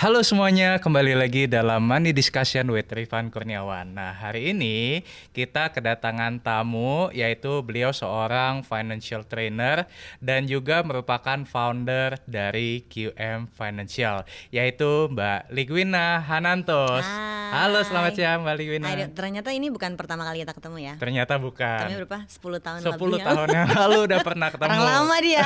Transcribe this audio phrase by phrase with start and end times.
[0.00, 3.92] Halo semuanya, kembali lagi dalam Money Discussion with Rifan Kurniawan.
[3.92, 5.04] Nah, hari ini
[5.36, 9.84] kita kedatangan tamu yaitu beliau seorang financial trainer
[10.16, 17.04] dan juga merupakan founder dari QM Financial yaitu Mbak Ligwina Hanantos.
[17.04, 17.40] Hai.
[17.50, 18.86] Halo, selamat siang Mbak Ligwina.
[18.94, 20.94] Aduh, ternyata ini bukan pertama kali kita ketemu ya.
[20.96, 21.84] Ternyata Kami bukan.
[22.06, 22.18] berapa?
[22.24, 23.20] 10 tahun 10 lebih.
[23.20, 23.26] ya.
[23.26, 24.70] tahun yang lalu udah pernah ketemu.
[24.70, 25.44] Orang lama dia.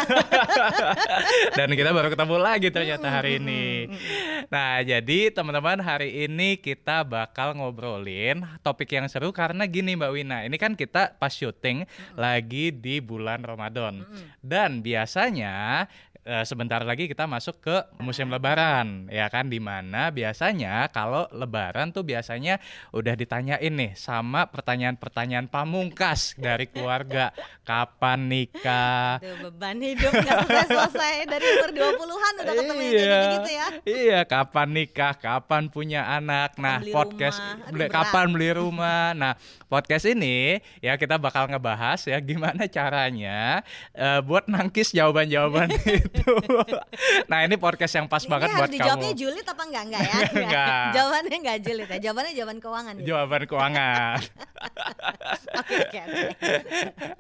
[1.59, 3.89] Dan kita baru ketemu lagi ternyata hari ini.
[4.49, 10.39] Nah, jadi teman-teman hari ini kita bakal ngobrolin topik yang seru karena gini Mbak Wina.
[10.45, 14.05] Ini kan kita pas syuting lagi di bulan Ramadan.
[14.45, 15.87] Dan biasanya
[16.25, 21.89] eh, sebentar lagi kita masuk ke musim lebaran ya kan di mana biasanya kalau lebaran
[21.89, 22.59] tuh biasanya
[22.91, 27.31] udah ditanyain nih sama pertanyaan-pertanyaan pamungkas dari keluarga
[27.63, 33.67] kapan nikah Tuh beban hidup nggak selesai-selesai dari umur 20-an udah ketemu kayak gitu-gitu ya.
[33.85, 36.57] Iya, kapan nikah, kapan punya anak.
[36.57, 37.55] Nah, beli podcast rumah.
[37.63, 39.07] Aduh, beli- kapan beli rumah.
[39.13, 39.33] Nah,
[39.67, 40.37] podcast ini
[40.79, 43.61] ya kita bakal ngebahas ya gimana caranya
[43.93, 46.14] eh, buat nangkis jawaban-jawaban itu.
[47.31, 49.21] Nah, ini podcast yang pas Ini banget buat dijawabnya kamu.
[49.21, 50.19] julid apa enggak enggak ya?
[50.45, 50.87] Enggak.
[50.95, 51.99] Jawabannya enggak julid ya.
[51.99, 53.05] Jawabannya jawaban keuangan ya.
[53.05, 54.19] Jawaban keuangan.
[55.55, 56.29] Oke oke.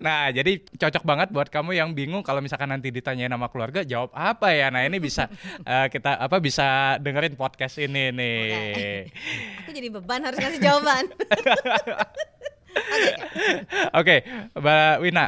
[0.02, 4.10] Nah, jadi cocok banget buat kamu yang bingung kalau misalkan nanti ditanyain sama keluarga jawab
[4.10, 4.74] apa ya.
[4.74, 5.30] Nah, ini bisa
[5.70, 9.06] eh, kita apa bisa dengerin podcast ini nih.
[9.64, 11.04] Aku jadi beban harus ngasih jawaban.
[11.14, 11.92] Oke oke.
[13.94, 14.16] Oke,
[14.58, 15.26] Mbak Wina.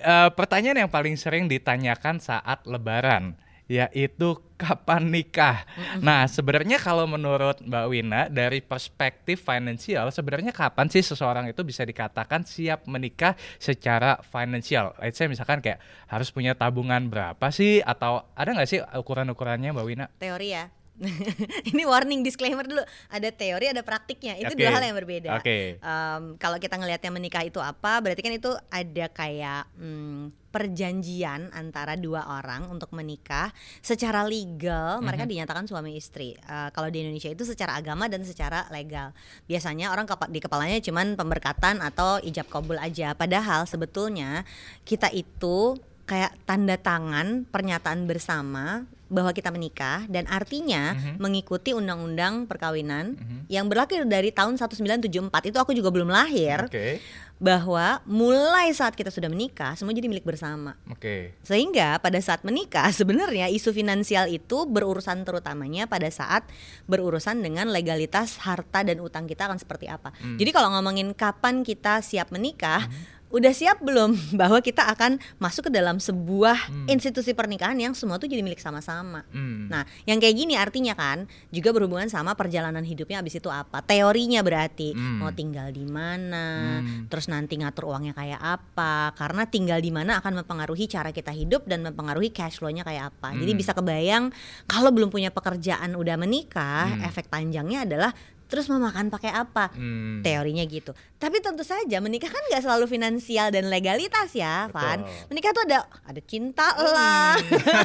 [0.00, 3.36] Eh, pertanyaan yang paling sering ditanyakan saat Lebaran
[3.70, 5.62] yaitu kapan nikah.
[6.02, 11.86] Nah, sebenarnya kalau menurut Mbak Wina dari perspektif finansial, sebenarnya kapan sih seseorang itu bisa
[11.86, 14.98] dikatakan siap menikah secara finansial?
[14.98, 15.78] Let's say misalkan kayak
[16.10, 20.06] harus punya tabungan berapa sih atau ada nggak sih ukuran-ukurannya Mbak Wina?
[20.18, 20.66] Teori ya.
[21.72, 22.80] Ini warning disclaimer dulu.
[23.08, 24.36] Ada teori, ada praktiknya.
[24.36, 24.60] Itu Oke.
[24.60, 25.30] dua hal yang berbeda.
[25.36, 25.80] Oke.
[25.80, 31.94] Em, kalau kita ngelihatnya menikah itu apa, berarti kan itu ada kayak hmm, perjanjian antara
[31.94, 35.00] dua orang untuk menikah secara legal.
[35.00, 35.30] Mereka Mhm.
[35.30, 36.36] dinyatakan suami istri.
[36.36, 39.16] Eh, kalau di Indonesia itu secara agama dan secara legal.
[39.46, 43.14] Biasanya orang kepa- di kepalanya cuman pemberkatan atau ijab kabul aja.
[43.14, 44.42] Padahal sebetulnya
[44.82, 51.18] kita itu kayak tanda tangan pernyataan bersama bahwa kita menikah dan artinya Mhm.
[51.18, 53.38] mengikuti undang-undang perkawinan Mhm.
[53.50, 57.02] yang berlaku dari tahun 1974 itu aku juga belum lahir Oke.
[57.36, 61.34] bahwa mulai saat kita sudah menikah semua jadi milik bersama Oke.
[61.42, 66.46] sehingga pada saat menikah sebenarnya isu finansial itu berurusan terutamanya pada saat
[66.84, 70.38] berurusan dengan legalitas harta dan utang kita akan seperti apa Hmm.
[70.38, 72.86] jadi kalau ngomongin kapan kita siap menikah
[73.30, 74.10] udah siap belum
[74.40, 76.86] bahwa kita akan masuk ke dalam sebuah Hmm.
[76.86, 79.70] institusi pernikahan yang semua tuh jadi milik sama-sama Hmm.
[79.70, 83.80] Nah, yang kayak gini artinya kan juga berhubungan sama perjalanan hidupnya abis itu apa?
[83.80, 85.22] Teorinya berarti Hmm.
[85.22, 87.06] mau tinggal di mana, Hmm.
[87.06, 89.14] terus nanti ngatur uangnya kayak apa?
[89.14, 93.30] Karena tinggal di mana akan mempengaruhi cara kita hidup dan mempengaruhi cash flow-nya kayak apa.
[93.32, 93.60] Jadi Hmm.
[93.60, 94.24] bisa kebayang
[94.66, 97.06] kalau belum punya pekerjaan udah menikah, Hmm.
[97.06, 98.10] efek panjangnya adalah
[98.50, 99.70] terus mau makan pakai apa?
[99.72, 100.20] Hmm.
[100.26, 100.90] Teorinya gitu.
[101.16, 105.00] Tapi tentu saja menikah kan nggak selalu finansial dan legalitas ya, Van.
[105.00, 105.14] Betul.
[105.14, 105.26] Hmm.
[105.30, 107.38] Menikah tuh ada ada cinta lah.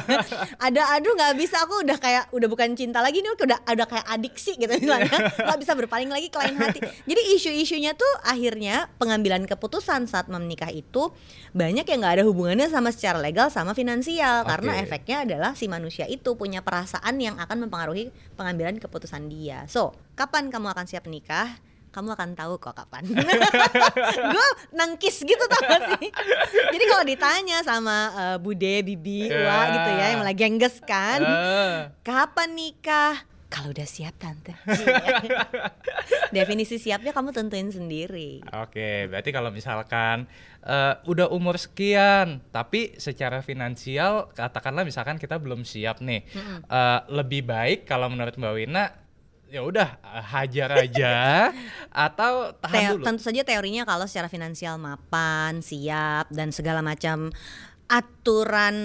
[0.66, 4.06] ada aduh nggak bisa aku udah kayak udah bukan cinta lagi nih udah ada kayak
[4.08, 5.12] adiksi gitu misalnya
[5.46, 10.72] nggak bisa berpaling lagi ke lain hati jadi isu-isunya tuh akhirnya pengambilan keputusan saat menikah
[10.72, 11.12] itu
[11.52, 14.82] banyak yang nggak ada hubungannya sama secara legal sama finansial karena Oke.
[14.88, 20.48] efeknya adalah si manusia itu punya perasaan yang akan mempengaruhi pengambilan keputusan dia so kapan
[20.48, 21.60] kamu akan siap menikah
[21.96, 23.08] kamu akan tahu kok kapan.
[24.36, 26.12] gue nangkis gitu tau gak sih.
[26.76, 31.24] Jadi kalau ditanya sama eh, Bude, Bibi, Wah gitu ya yang lagi gengges kan.
[31.24, 31.96] Ah.
[32.04, 33.24] Kapan nikah?
[33.48, 34.52] Kalau udah siap tante.
[36.36, 38.44] Definisi siapnya kamu tentuin sendiri.
[38.60, 40.28] Oke, berarti kalau misalkan
[40.68, 46.28] eh, udah umur sekian, tapi secara finansial katakanlah misalkan kita belum siap nih,
[46.68, 49.05] eh, lebih baik kalau menurut Mbak Wina
[49.46, 51.14] ya udah eh, hajar aja
[52.08, 53.04] atau tahan Teo- dulu.
[53.04, 57.30] tentu saja teorinya kalau secara finansial mapan, siap dan segala macam
[57.86, 58.76] aturan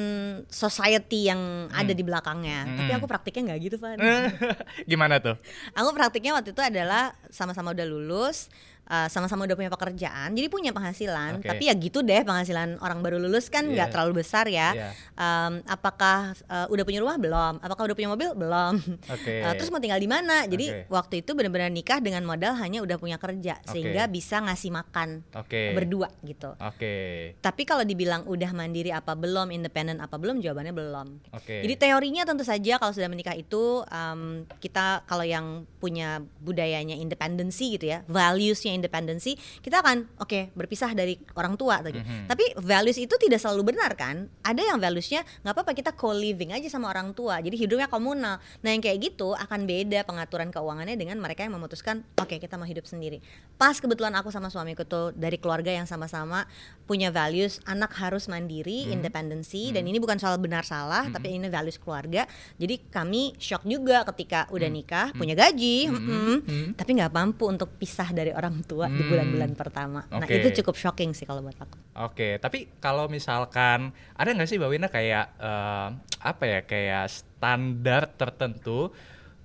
[0.47, 2.69] society yang ada di belakangnya.
[2.69, 2.97] Tapi Hmm.
[2.97, 3.97] aku praktiknya nggak gitu, Van.
[4.91, 5.35] Gimana tuh?
[5.73, 8.53] Aku praktiknya waktu itu adalah sama-sama udah lulus,
[8.91, 11.39] uh, sama-sama udah punya pekerjaan, jadi punya penghasilan.
[11.39, 11.47] Oke.
[11.47, 13.93] Tapi ya gitu deh penghasilan orang baru lulus kan nggak Iya.
[13.95, 14.75] terlalu besar ya.
[14.75, 14.89] Iya.
[15.15, 17.53] Um, apakah uh, udah punya rumah belum?
[17.63, 18.73] Apakah udah punya mobil belum?
[19.07, 19.39] Oke.
[19.39, 20.43] Uh, terus mau tinggal di mana?
[20.43, 20.91] Jadi Oke.
[20.91, 23.71] waktu itu benar-benar nikah dengan modal hanya udah punya kerja Oke.
[23.71, 25.71] sehingga bisa ngasih makan Oke.
[25.71, 26.51] berdua gitu.
[26.59, 26.93] Oke.
[27.39, 31.07] Tapi kalau dibilang udah mandiri apa belum, independen apa belum, jawabannya belum.
[31.31, 31.63] Oke.
[31.63, 37.77] Jadi teorinya tentu saja kalau sudah menikah itu um, kita kalau yang punya budayanya independensi
[37.77, 42.01] gitu ya, valuesnya independensi, kita akan oke berpisah dari orang tua tadi.
[42.01, 42.25] Mhm.
[42.25, 44.25] Tapi values itu tidak selalu benar kan?
[44.41, 48.41] Ada yang valuesnya nggak apa-apa kita co-living aja sama orang tua, jadi hidupnya komunal.
[48.65, 52.65] Nah yang kayak gitu akan beda pengaturan keuangannya dengan mereka yang memutuskan oke kita mau
[52.65, 53.21] hidup sendiri.
[53.55, 56.49] Pas kebetulan aku sama suamiku tuh dari keluarga yang sama-sama
[56.89, 58.99] punya values anak harus mandiri, Hmm.
[58.99, 62.25] independensi dan ini bukan soal benar salah tapi ini values keluarga.
[62.57, 66.67] Jadi kami shock juga ketika udah nikah, punya gaji, mm-mm, Hmm.
[66.73, 69.09] tapi nggak mampu untuk pisah dari orang tua di Hmm.
[69.09, 70.05] bulan-bulan pertama.
[70.07, 70.39] Nah Oke.
[70.39, 71.77] itu cukup shocking sih kalau buat aku.
[72.01, 75.87] Oke, tapi kalau misalkan ada nggak sih Mbak Wina kayak eh,
[76.21, 78.93] apa ya kayak standar tertentu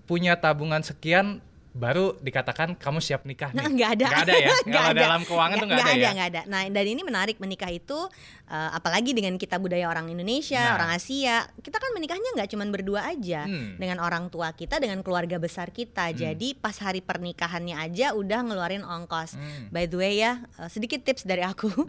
[0.07, 1.43] punya tabungan sekian
[1.77, 3.61] baru dikatakan kamu siap nikah nih?
[3.61, 4.07] Nah, nggak ada.
[4.09, 4.51] Nggak ada ya?
[4.75, 5.01] Kalau ada.
[5.05, 6.11] dalam keuangan tuh nggak ada, ya?
[6.11, 6.43] nggak ada.
[6.49, 7.99] Nah, dan ini menarik menikah itu
[8.47, 10.75] eh, apalagi dengan kita budaya orang Indonesia, Nah.
[10.75, 13.77] orang Asia, kita kan menikahnya nggak cuma berdua aja Hmm.
[13.77, 16.11] dengan orang tua kita, dengan keluarga besar kita.
[16.13, 19.37] Jadi pas hari pernikahannya aja udah ngeluarin ongkos.
[19.37, 19.69] Hmm.
[19.69, 21.69] By the way ya, eh, sedikit tips dari aku.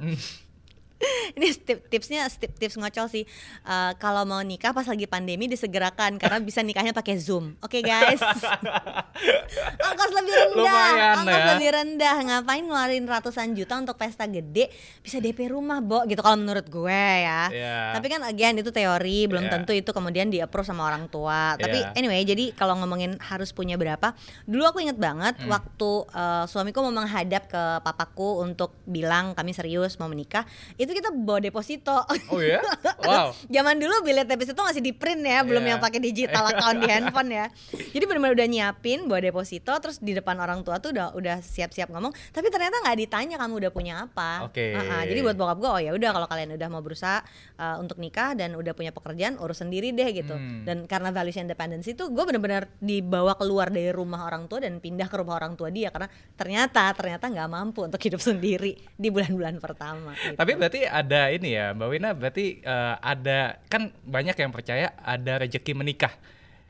[1.37, 3.23] ini tip, tipsnya tip, tips ngocol sih.
[3.63, 7.57] Eh, kalau mau nikah pas lagi pandemi disegerakan karena bisa nikahnya pakai zoom.
[7.59, 8.19] Oke guys?
[9.87, 10.57] Ongkos lebih rendah.
[10.57, 11.47] Lumayan ongkos ya.
[11.55, 12.15] lebih rendah.
[12.21, 14.69] Ngapain ngeluarin ratusan juta untuk pesta gede?
[15.01, 17.49] Bisa DP rumah bo gitu kalau menurut gue ya.
[17.49, 17.77] Iya.
[17.97, 19.25] tapi kan again itu teori.
[19.25, 19.51] Belum Iya.
[19.53, 21.57] tentu itu kemudian di approve sama orang tua.
[21.57, 21.93] Tapi Iya.
[21.95, 24.13] anyway jadi kalau ngomongin harus punya berapa?
[24.45, 25.49] Dulu aku inget banget Hmm.
[25.49, 30.45] waktu eh, suamiku mau menghadap ke papaku untuk bilang kami serius mau menikah.
[30.75, 31.97] Itu kita bawa deposito
[32.29, 32.61] Oh ya?
[33.07, 33.31] Wow.
[33.47, 35.69] Zaman dulu bilet deposito masih di print ya, belum Iya.
[35.71, 37.45] yang pakai digital account di handphone ya.
[37.71, 41.87] Jadi benar-benar udah nyiapin bawa deposito, terus di depan orang tua tuh udah udah siap-siap
[41.87, 42.11] ngomong.
[42.29, 44.43] Tapi ternyata nggak ditanya kamu udah punya apa.
[44.43, 44.75] Oke.
[44.75, 45.03] Ah, ah.
[45.03, 47.23] jadi buat bokap gue, oh ya udah kalau kalian udah mau berusaha
[47.55, 50.35] uh, untuk nikah dan udah punya pekerjaan, urus sendiri deh gitu.
[50.35, 50.67] Hmm.
[50.67, 55.07] Dan karena values independency itu gue benar-benar dibawa keluar dari rumah orang tua dan pindah
[55.07, 59.63] ke rumah orang tua dia karena ternyata ternyata nggak mampu untuk hidup sendiri di bulan-bulan
[59.63, 60.11] pertama.
[60.17, 60.35] gitu.
[60.35, 65.39] Tapi berarti ada ini ya, Mbak Wina berarti eh, ada kan banyak yang percaya ada
[65.39, 66.11] rezeki menikah.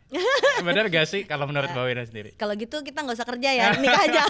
[0.63, 2.30] Benar gak sih kalau menurut Mbak Wina sendiri?
[2.34, 4.22] kalau gitu kita nggak usah kerja ya nikah aja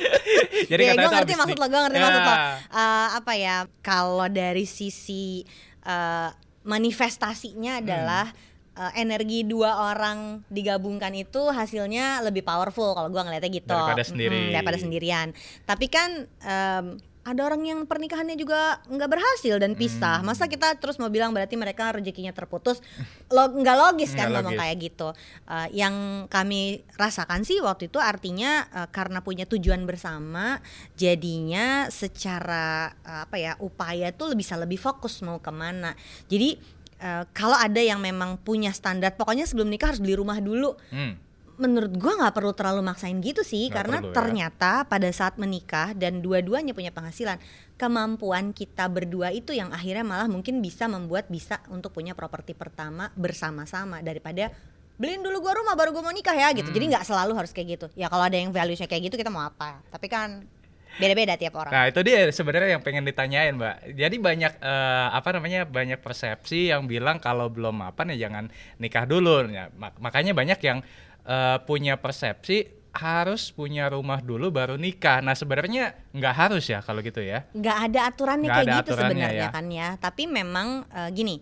[0.70, 2.02] Jadi ya, katanya gue ngerti maksud lo, gue ngerti Ya.
[2.02, 2.34] maksud lo.
[2.72, 3.56] Eh, apa ya?
[3.80, 5.44] Kalau dari sisi
[5.82, 6.28] eh,
[6.62, 7.82] manifestasinya Hmm.
[7.82, 8.26] adalah
[8.72, 13.68] eh, energi dua orang digabungkan itu hasilnya lebih powerful kalau gue ngeliatnya gitu.
[13.68, 14.40] Daripada sendiri.
[14.50, 15.28] daripada sendirian.
[15.62, 16.10] Tapi kan
[16.40, 16.86] em,
[17.20, 20.24] ada orang yang pernikahannya juga nggak berhasil dan pisah.
[20.24, 20.32] Hmm.
[20.32, 22.80] Masa kita terus mau bilang berarti mereka rezekinya terputus?
[23.28, 25.12] Lo nggak logis kan ngomong kayak gitu.
[25.44, 30.64] Eh, yang kami rasakan sih waktu itu artinya eh, karena punya tujuan bersama,
[30.96, 35.92] jadinya secara eh, apa ya upaya tuh bisa lebih fokus mau ke mana.
[36.32, 36.56] Jadi
[37.04, 40.72] eh, kalau ada yang memang punya standar, pokoknya sebelum nikah harus beli rumah dulu.
[40.88, 41.20] Hmm.
[41.60, 44.14] Menurut gua nggak perlu terlalu maksain gitu sih, Nggak karena perlu ya.
[44.16, 47.36] ternyata pada saat menikah dan dua-duanya punya penghasilan,
[47.76, 53.12] kemampuan kita berdua itu yang akhirnya malah mungkin bisa membuat bisa untuk punya properti pertama
[53.12, 54.48] bersama-sama daripada
[54.96, 56.72] beliin dulu gua rumah baru gua mau nikah ya gitu.
[56.72, 57.86] Jadi nggak selalu harus kayak gitu.
[57.92, 59.84] Ya kalau ada yang valuesnya kayak gitu kita mau apa?
[59.92, 60.48] Tapi kan
[60.90, 61.70] beda-beda tiap orang.
[61.70, 63.94] Nah itu dia sebenarnya yang pengen ditanyain mbak.
[63.94, 68.44] Jadi banyak eh, apa namanya banyak persepsi yang bilang kalau belum mapan ya jangan
[68.82, 69.46] nikah dulu.
[69.48, 70.82] Ya, mak- makanya banyak yang
[71.30, 75.22] eh, punya persepsi harus punya rumah dulu baru nikah.
[75.22, 77.46] Nah sebenarnya nggak harus ya kalau gitu ya.
[77.54, 79.48] nggak ada aturannya Nggak kayak ada gitu aturannya sebenarnya ya.
[79.54, 81.36] kan ya tapi memang eh, gini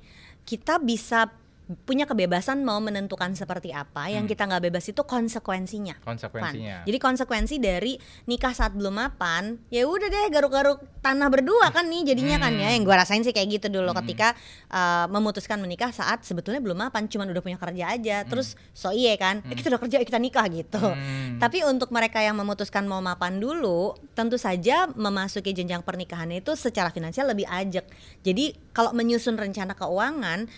[0.45, 1.33] kita bisa
[1.79, 6.07] punya kebebasan mau menentukan seperti apa yang kita nggak bebas itu konsekuensinya Hmm.
[6.09, 6.77] Konsekuensinya.
[6.81, 6.87] Fan.
[6.87, 7.93] jadi konsekuensi dari
[8.25, 12.67] nikah saat belum mapan ya udah deh garuk-garuk tanah berdua kan nih jadinya kan ya
[12.67, 12.75] Hmm.
[12.75, 14.33] yang gua rasain sih kayak gitu dulu ketika
[14.69, 19.13] eh, memutuskan menikah saat sebetulnya belum mapan cuman udah punya kerja aja terus so iya
[19.15, 21.37] kan eh, kita udah kerja kita nikah gitu Hmm.
[21.37, 26.89] tapi untuk mereka yang memutuskan mau mapan dulu, tentu saja memasuki jenjang pernikahannya itu secara
[26.89, 27.85] finansial lebih ajak.
[28.21, 30.49] Jadi kalau menyusun rencana keuangan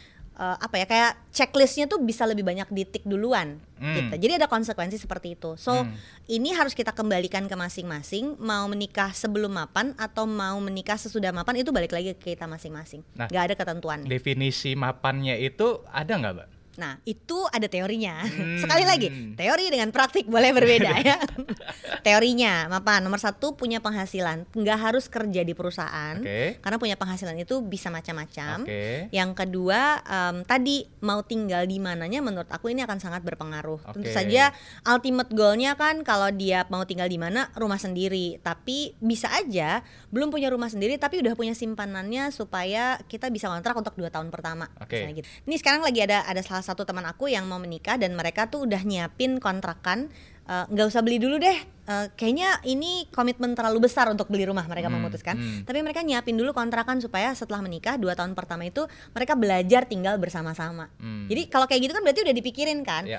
[0.40, 3.96] eh, apa ya kayak checklistnya tuh bisa lebih banyak ditik duluan Hmm.
[3.96, 4.28] gitu.
[4.28, 5.56] Jadi ada konsekuensi seperti itu.
[5.56, 5.92] So Hmm.
[6.26, 8.36] ini harus kita kembalikan ke masing-masing.
[8.36, 13.04] Mau menikah sebelum mapan atau mau menikah sesudah mapan itu balik lagi ke kita masing-masing.
[13.16, 14.08] Nah, Gak ada ketentuannya.
[14.08, 16.48] Definisi mapannya itu ada nggak mbak?
[16.80, 18.24] Nah, itu ada teorinya.
[18.24, 18.56] Hmm.
[18.56, 21.20] Sekali lagi, teori dengan praktik boleh berbeda ya.
[22.06, 23.04] Teorinya, apa?
[23.04, 26.56] Nomor satu punya penghasilan, nggak harus kerja di perusahaan, Oke.
[26.64, 28.64] karena punya penghasilan itu bisa macam-macam.
[28.64, 29.12] Oke.
[29.12, 33.92] Yang kedua, em, tadi mau tinggal di mananya, menurut aku ini akan sangat berpengaruh.
[33.92, 34.16] Tentu Oke.
[34.16, 34.56] saja,
[34.88, 38.40] ultimate goalnya kan kalau dia mau tinggal di mana, rumah sendiri.
[38.40, 43.76] Tapi bisa aja belum punya rumah sendiri, tapi udah punya simpanannya supaya kita bisa kontrak
[43.76, 44.72] untuk dua tahun pertama.
[44.88, 45.28] Misalnya gitu.
[45.44, 48.62] Ini sekarang lagi ada ada salah satu teman aku yang mau menikah dan mereka tuh
[48.62, 50.06] udah nyiapin kontrakan
[50.46, 51.58] eh, nggak usah beli dulu deh
[51.90, 55.66] Eh, kayaknya ini komitmen terlalu besar untuk beli rumah mereka Hmm, memutuskan hmm.
[55.66, 60.14] tapi mereka nyiapin dulu kontrakan supaya setelah menikah dua tahun pertama itu mereka belajar tinggal
[60.14, 61.26] bersama-sama Hmm.
[61.26, 63.18] jadi kalau kayak gitu kan berarti udah dipikirin kan Ya.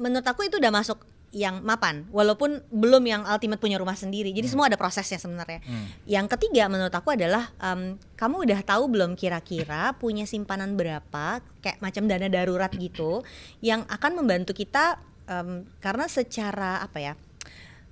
[0.00, 1.04] menurut aku itu udah masuk
[1.34, 4.30] yang mapan walaupun belum yang ultimate punya rumah sendiri.
[4.30, 5.60] Jadi semua ada prosesnya sebenarnya.
[5.66, 5.86] Hmm.
[6.06, 11.82] yang ketiga menurut aku adalah em, kamu udah tahu belum kira-kira punya simpanan berapa kayak
[11.82, 13.26] macam dana darurat gitu
[13.60, 17.12] yang akan membantu kita em, karena secara apa ya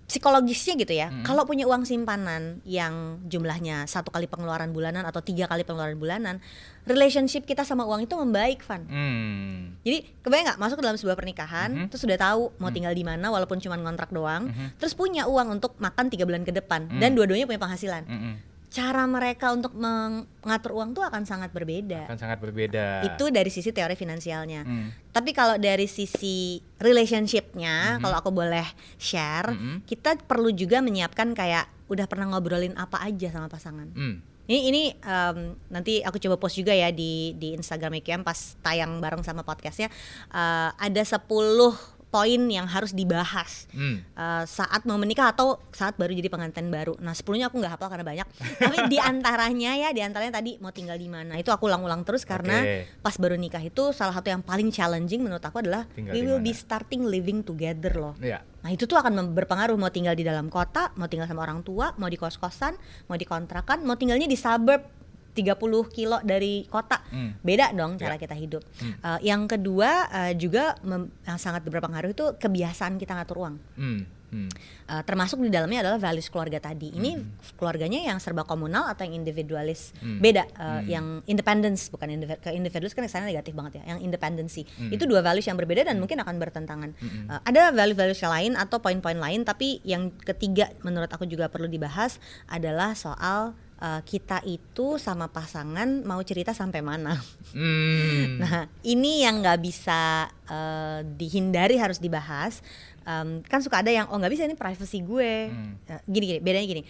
[0.05, 1.25] psikologisnya gitu ya Hmm.
[1.25, 6.45] kalau punya uang simpanan yang jumlahnya satu kali pengeluaran bulanan atau tiga kali pengeluaran bulanan
[6.85, 9.81] relationship kita sama uang itu membaik Van Hmm.
[9.81, 11.87] jadi kebayang nggak masuk ke dalam sebuah pernikahan Mhm.
[11.89, 14.77] terus udah tahu mau tinggal di mana walaupun cuma kontrak doang Mhm.
[14.77, 17.01] terus punya uang untuk makan tiga bulan ke depan Hmm.
[17.01, 18.35] dan dua-duanya punya penghasilan Mm-mm.
[18.75, 22.11] Cara mereka untuk meng- mengatur uang tuh akan sangat berbeda.
[22.11, 23.07] Akan sangat berbeda.
[23.07, 24.67] Itu dari sisi teori finansialnya.
[24.67, 24.91] Hmm.
[25.15, 28.01] Tapi kalau dari sisi relationshipnya, Mhm.
[28.03, 28.67] kalau aku boleh
[28.99, 29.87] share, Mhm.
[29.87, 33.95] kita perlu juga menyiapkan kayak udah pernah ngobrolin apa aja sama pasangan.
[33.95, 34.19] Hmm.
[34.45, 35.39] Ini ini em,
[35.71, 39.89] nanti aku coba post juga ya di di Instagram IKM pas tayang bareng sama podcastnya.
[40.29, 41.73] Eh, ada 10
[42.15, 44.07] poin yang harus dibahas Hmm.
[44.07, 46.95] eh, saat mau menikah atau saat baru jadi pengantin baru.
[47.03, 48.27] Nah, sepuluhnya aku nggak hafal karena banyak.
[48.63, 51.35] Tapi di antaranya ya, di antaranya tadi mau tinggal di mana.
[51.35, 53.03] Itu aku ulang-ulang terus karena Oke.
[53.03, 56.39] pas baru nikah itu salah satu yang paling challenging menurut aku adalah Tinggal we will
[56.39, 58.15] be starting living together loh.
[58.23, 58.47] Ya.
[58.63, 61.93] Nah, itu tuh akan berpengaruh mau tinggal di dalam kota, mau tinggal sama orang tua,
[61.99, 62.79] mau di kos-kosan,
[63.11, 65.04] mau di kontrakan, mau tinggalnya di suburb
[65.35, 65.59] 30
[65.91, 67.03] kilo dari kota.
[67.11, 67.35] Hmm.
[67.41, 68.23] Beda dong cara Ya.
[68.23, 68.63] kita hidup.
[68.79, 68.95] Hmm.
[68.95, 73.57] Eh, yang kedua eh, juga mem- yang sangat berpengaruh itu kebiasaan kita ngatur uang.
[73.75, 74.03] Hmm.
[74.25, 74.51] Hmm.
[74.91, 76.91] Uh, termasuk di dalamnya adalah values keluarga tadi.
[76.91, 77.23] Ini
[77.55, 79.95] keluarganya yang serba komunal atau yang individualis.
[79.97, 80.19] Hmm.
[80.19, 80.91] Beda uh, Hmm.
[80.91, 83.95] yang independence bukan individ ke individualis kan kesannya negatif banget ya.
[83.95, 84.63] Yang independency.
[84.75, 84.91] Hmm.
[84.91, 86.91] Itu dua values yang berbeda dan mungkin akan bertentangan.
[86.99, 87.31] Hmm.
[87.31, 91.71] Uh, ada value-values yang lain atau poin-poin lain tapi yang ketiga menurut aku juga perlu
[91.71, 97.19] dibahas adalah soal uh, kita itu sama pasangan mau cerita sampai mana.
[97.55, 98.39] Hmm.
[98.43, 102.61] Nah, ini yang nggak bisa eh, dihindari harus dibahas.
[103.05, 105.53] Em, kan suka ada yang oh nggak bisa ini privacy gue.
[105.53, 105.75] Hmm.
[105.87, 106.83] Eh, gini gini, bedanya gini.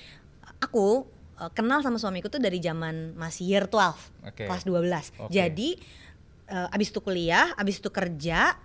[0.63, 1.05] Aku
[1.41, 4.45] eh, kenal sama suamiku tuh dari zaman masih year 12, Oke.
[4.47, 5.29] kelas 12.
[5.29, 5.33] Oke.
[5.33, 5.69] Jadi
[6.49, 8.57] eh, abis itu kuliah, abis itu kerja,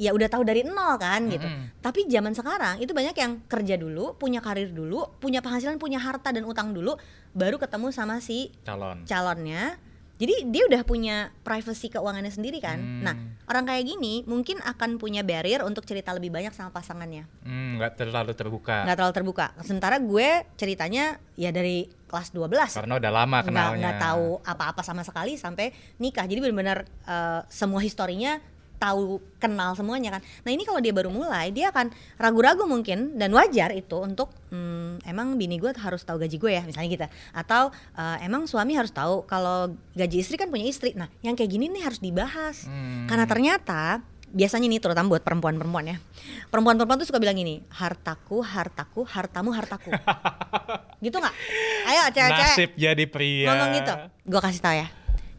[0.00, 1.44] ya udah tahu dari nol kan gitu.
[1.84, 6.32] Tapi zaman sekarang itu banyak yang kerja dulu, punya karir dulu, punya penghasilan, punya harta
[6.32, 6.96] dan utang dulu,
[7.36, 9.04] baru ketemu sama si Calon.
[9.04, 9.76] calonnya.
[10.20, 12.76] Jadi dia udah punya privacy keuangannya sendiri kan.
[12.76, 13.00] Hmm.
[13.00, 13.16] Nah,
[13.48, 17.24] orang kayak gini mungkin akan punya barrier untuk cerita lebih banyak sama pasangannya.
[17.40, 18.84] Hmm, nggak terlalu terbuka.
[18.84, 19.46] nggak terlalu terbuka.
[19.64, 22.52] Sementara gue ceritanya ya dari kelas 12.
[22.52, 23.80] Karena udah lama kenalnya.
[23.80, 26.28] nggak tahu apa-apa sama sekali sampai nikah.
[26.28, 28.36] Jadi benar-benar eh, semua historinya
[28.80, 30.22] tahu kenal semuanya kan.
[30.40, 34.96] Nah ini kalau dia baru mulai dia akan ragu-ragu mungkin dan wajar itu untuk "Hmm,
[35.04, 37.04] emang bini gue harus tahu gaji gue ya misalnya gitu.
[37.30, 40.96] Atau eh, emang suami harus tahu kalau gaji istri kan punya istri.
[40.96, 43.04] Nah yang kayak gini nih harus dibahas Hmm.
[43.04, 45.96] karena ternyata biasanya nih terutama buat perempuan-perempuan ya
[46.48, 49.90] perempuan-perempuan tuh suka bilang gini hartaku hartaku hartamu hartaku
[51.04, 51.34] gitu nggak
[51.84, 53.46] ayo cewek-cewek Nasib jadi pria.
[53.50, 53.94] ngomong gitu
[54.30, 54.86] gue kasih tau ya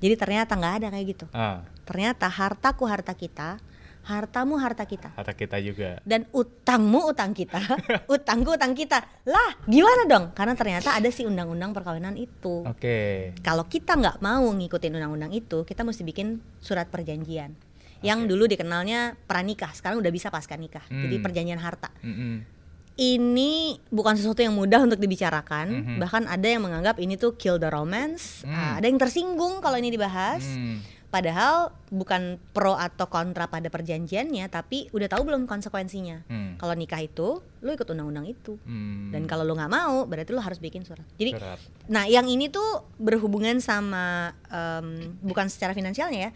[0.02, 3.62] jadi ternyata nggak ada kayak gitu Ah, ternyata hartaku harta kita
[4.02, 6.02] hartamu harta kita kata kita juga.
[6.02, 7.62] dan utangmu utang kita
[8.10, 13.32] utangku utang kita lah gimana dong karena ternyata ada si undang-undang perkawinan itu Oke.
[13.40, 16.28] kalau kita nggak mau ngikutin undang-undang itu kita mesti bikin
[16.58, 17.54] surat perjanjian
[18.02, 18.34] yang Oke.
[18.34, 21.24] dulu dikenalnya pranikah sekarang udah bisa pasca nikah jadi Hmm.
[21.24, 22.61] perjanjian harta Mm-mm.
[22.96, 25.98] Ini bukan sesuatu yang mudah untuk dibicarakan Mhm.
[25.98, 28.52] bahkan ada yang menganggap ini tuh kill the romance Hmm.
[28.52, 30.84] Ah, ada yang tersinggung kalau ini dibahas Hmm.
[31.08, 36.56] padahal bukan pro atau kontra pada perjanjiannya tapi udah tahu belum konsekuensinya Hmm.
[36.56, 39.12] kalau nikah itu lu ikut undang-undang itu Hmm.
[39.12, 41.60] dan kalau lu nggak mau berarti lu harus bikin surat jadi Surat.
[41.88, 42.64] Nah, yang ini tuh
[42.96, 46.32] berhubungan sama em, bukan secara finansialnya ya,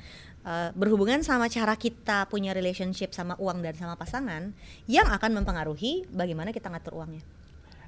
[0.45, 4.53] eh, berhubungan sama cara kita punya relationship sama uang dan sama pasangan
[4.85, 7.25] yang akan mempengaruhi bagaimana kita ngatur uangnya.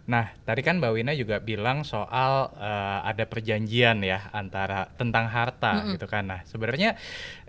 [0.07, 5.83] Nah, tadi kan Mbak Wina juga bilang soal eh, ada perjanjian ya antara tentang harta
[5.83, 5.99] Mm-mm.
[5.99, 6.23] gitu kan.
[6.31, 6.95] Nah, sebenarnya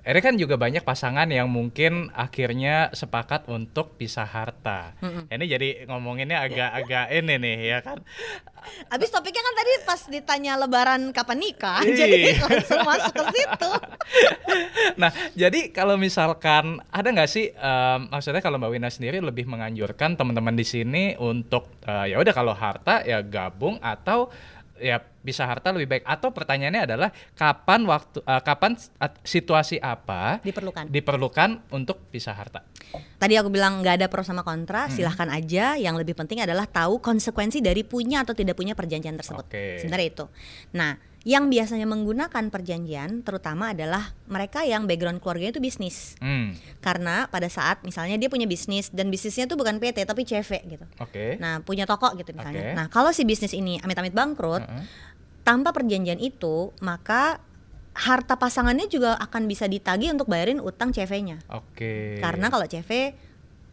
[0.09, 4.97] Ini kan juga banyak pasangan yang mungkin akhirnya sepakat untuk pisah harta.
[5.29, 8.01] Ini jadi ngomonginnya agak-agak ini nih ya kan.
[8.89, 11.93] Abis topiknya kan tadi pas ditanya lebaran kapan nikah, Ih.
[11.93, 13.71] jadi langsung masuk ke situ.
[14.97, 20.17] Nah, jadi kalau misalkan ada nggak sih em, maksudnya kalau Mbak Wina sendiri lebih menganjurkan
[20.17, 24.33] teman-teman di sini untuk eh, ya udah kalau harta ya gabung atau
[24.81, 28.73] ya bisa harta lebih baik atau pertanyaannya adalah kapan waktu eh, kapan
[29.27, 30.89] situasi apa Diperlukan.
[30.89, 32.65] diperlukan untuk pisah harta.
[33.21, 35.77] Tadi aku bilang nggak ada pro sama kontra, silahkan aja.
[35.77, 39.45] Yang lebih penting adalah tahu konsekuensi dari punya atau tidak punya perjanjian tersebut.
[39.45, 39.83] Oke.
[39.83, 40.25] Sebenarnya itu.
[40.73, 40.97] Nah,
[41.27, 46.15] yang biasanya menggunakan perjanjian terutama adalah mereka yang background keluarganya itu bisnis.
[46.23, 50.79] Hmm, Karena pada saat misalnya dia punya bisnis dan bisnisnya tuh bukan PT tapi CV
[50.79, 50.87] gitu.
[51.03, 51.43] oke.
[51.43, 52.73] Nah, punya toko gitu misalnya.
[52.73, 52.77] Oke.
[52.79, 54.85] Nah, kalau si bisnis ini amit-amit bangkrut, Heeh.
[55.43, 57.43] tanpa perjanjian itu, maka
[57.99, 61.43] harta pasangannya juga akan bisa ditagih untuk bayarin utang CV-nya.
[61.51, 62.23] Oke.
[62.23, 63.11] Karena kalau CV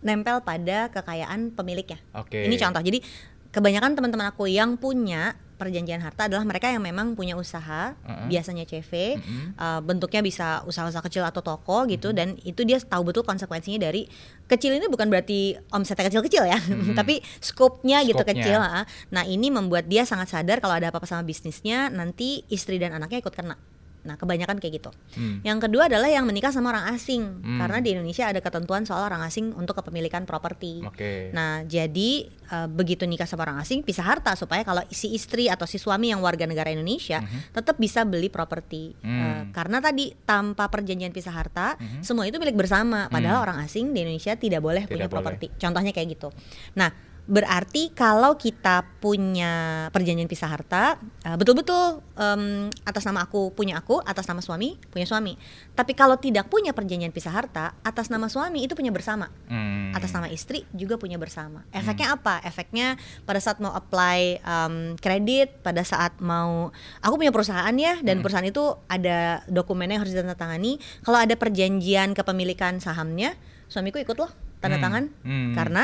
[0.01, 2.01] nempel pada kekayaan pemiliknya.
[2.17, 2.41] Oke.
[2.41, 2.81] Ini contoh.
[2.81, 3.05] Jadi
[3.53, 8.27] kebanyakan teman-teman aku yang punya perjanjian harta adalah mereka yang memang punya usaha, Heeh.
[8.27, 9.55] biasanya CV, Mm-mm.
[9.55, 14.07] uh, bentuknya bisa usaha-usaha kecil atau toko gitu dan itu dia tahu betul konsekuensinya dari
[14.45, 16.59] kecil ini bukan berarti omsetnya kecil-kecil ya,
[16.99, 18.59] tapi skopnya gitu kecil.
[18.59, 18.83] ah.
[19.09, 23.23] Nah ini membuat dia sangat sadar kalau ada apa-apa sama bisnisnya nanti istri dan anaknya
[23.23, 23.57] ikut kena.
[24.05, 24.91] Nah kebanyakan kayak gitu.
[25.17, 25.41] Hmm.
[25.41, 27.59] Yang kedua adalah yang menikah sama orang asing Hmm.
[27.59, 30.85] karena di Indonesia ada ketentuan soal orang asing untuk kepemilikan properti.
[30.85, 31.33] Oke.
[31.33, 35.65] Nah, jadi eh, begitu nikah sama orang asing pisah harta supaya kalau si istri atau
[35.65, 38.93] si suami yang warga negara Indonesia tetap bisa beli properti.
[39.01, 39.09] Mhm.
[39.09, 39.25] Hmm.
[39.25, 43.09] Eh, karena tadi tanpa perjanjian pisah harta semua itu milik bersama.
[43.09, 45.49] Padahal orang asing di Indonesia tidak boleh Tidak punya properti.
[45.57, 46.29] Contohnya kayak gitu.
[46.77, 46.93] Nah,
[47.25, 53.97] berarti kalau kita punya perjanjian pisah harta, eh, betul-betul em, atas nama aku punya aku,
[54.05, 55.33] atas nama suami punya suami.
[55.73, 59.89] Tapi kalau tidak punya perjanjian pisah harta, atas nama suami itu punya bersama Hmm.
[59.97, 61.65] atas nama istri juga punya bersama.
[61.73, 62.45] Efeknya apa?
[62.45, 62.93] Efeknya
[63.25, 66.69] pada saat mau apply um, kredit, pada saat mau
[67.01, 70.77] aku punya perusahaan ya dan perusahaan itu ada dokumennya yang harus ditandatangani.
[71.01, 73.33] Kalau ada perjanjian kepemilikan sahamnya,
[73.65, 74.29] suamiku ikut loh
[74.61, 74.85] tanda Hmm.
[74.85, 75.53] tangan Hmm.
[75.57, 75.83] karena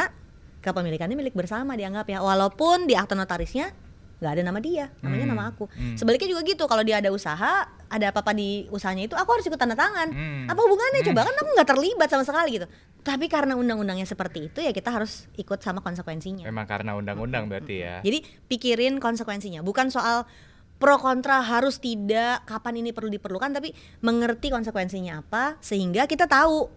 [0.62, 2.22] kepemilikannya milik bersama dianggap ya.
[2.22, 3.74] Walaupun di akte notarisnya
[4.22, 5.34] nggak ada nama dia, namanya Hmm.
[5.34, 5.66] nama aku.
[5.74, 5.98] Hmm.
[5.98, 9.58] Sebaliknya juga gitu, kalau dia ada usaha, ada apa-apa di usahanya itu, aku harus ikut
[9.58, 10.14] tanda tangan.
[10.14, 10.46] Hmm.
[10.46, 11.02] Apa hubungannya?
[11.10, 12.70] Coba kan aku nggak terlibat sama sekali gitu.
[13.02, 16.46] Tapi karena undang-undangnya seperti itu ya kita harus ikut sama konsekuensinya.
[16.46, 18.06] Memang karena undang-undang berarti ya.
[18.06, 20.30] Jadi pikirin konsekuensinya, bukan soal
[20.78, 23.74] pro kontra harus tidak, kapan ini perlu diperlukan, tapi
[24.06, 26.70] mengerti konsekuensinya apa sehingga kita tahu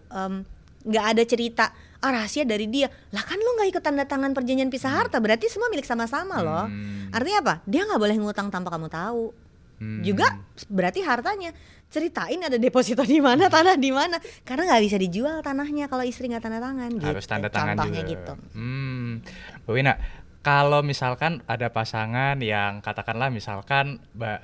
[0.85, 1.65] nggak ada cerita
[2.05, 2.85] ah rahasia dari dia.
[3.09, 6.69] Lah kan lu nggak ikut tanda tangan perjanjian pisah harta berarti semua milik sama-sama loh.
[6.69, 7.09] Hmm.
[7.09, 7.53] artinya apa?
[7.65, 9.33] Dia nggak boleh ngutang tanpa kamu tahu.
[9.75, 9.99] Hmm.
[10.07, 10.39] juga
[10.71, 11.51] berarti hartanya.
[11.91, 14.21] Ceritain ada deposito di mana tanah di mana.
[14.47, 17.11] Karena nggak bisa dijual tanahnya kalau istri nggak tanda tangan gitu.
[17.11, 18.11] Harus tanda tangan contohnya juga.
[18.15, 18.33] gitu.
[18.55, 19.19] Hmm.
[19.67, 19.99] Bu Wina,
[20.45, 23.97] kalau misalkan ada pasangan yang katakanlah misalkan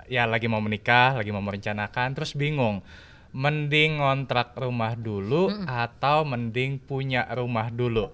[0.09, 2.81] ya lagi mau menikah, lagi mau merencanakan, terus bingung,
[3.31, 8.11] mending ngontrak rumah dulu atau mending punya rumah dulu.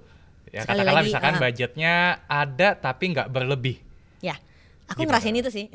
[0.53, 1.39] Ya Sekali katakanlah lagi, misalkan ah.
[1.41, 1.95] budgetnya
[2.29, 3.77] ada tapi nggak berlebih.
[4.23, 4.39] Ya,
[4.87, 5.19] aku Gimana?
[5.19, 5.65] ngerasain itu sih.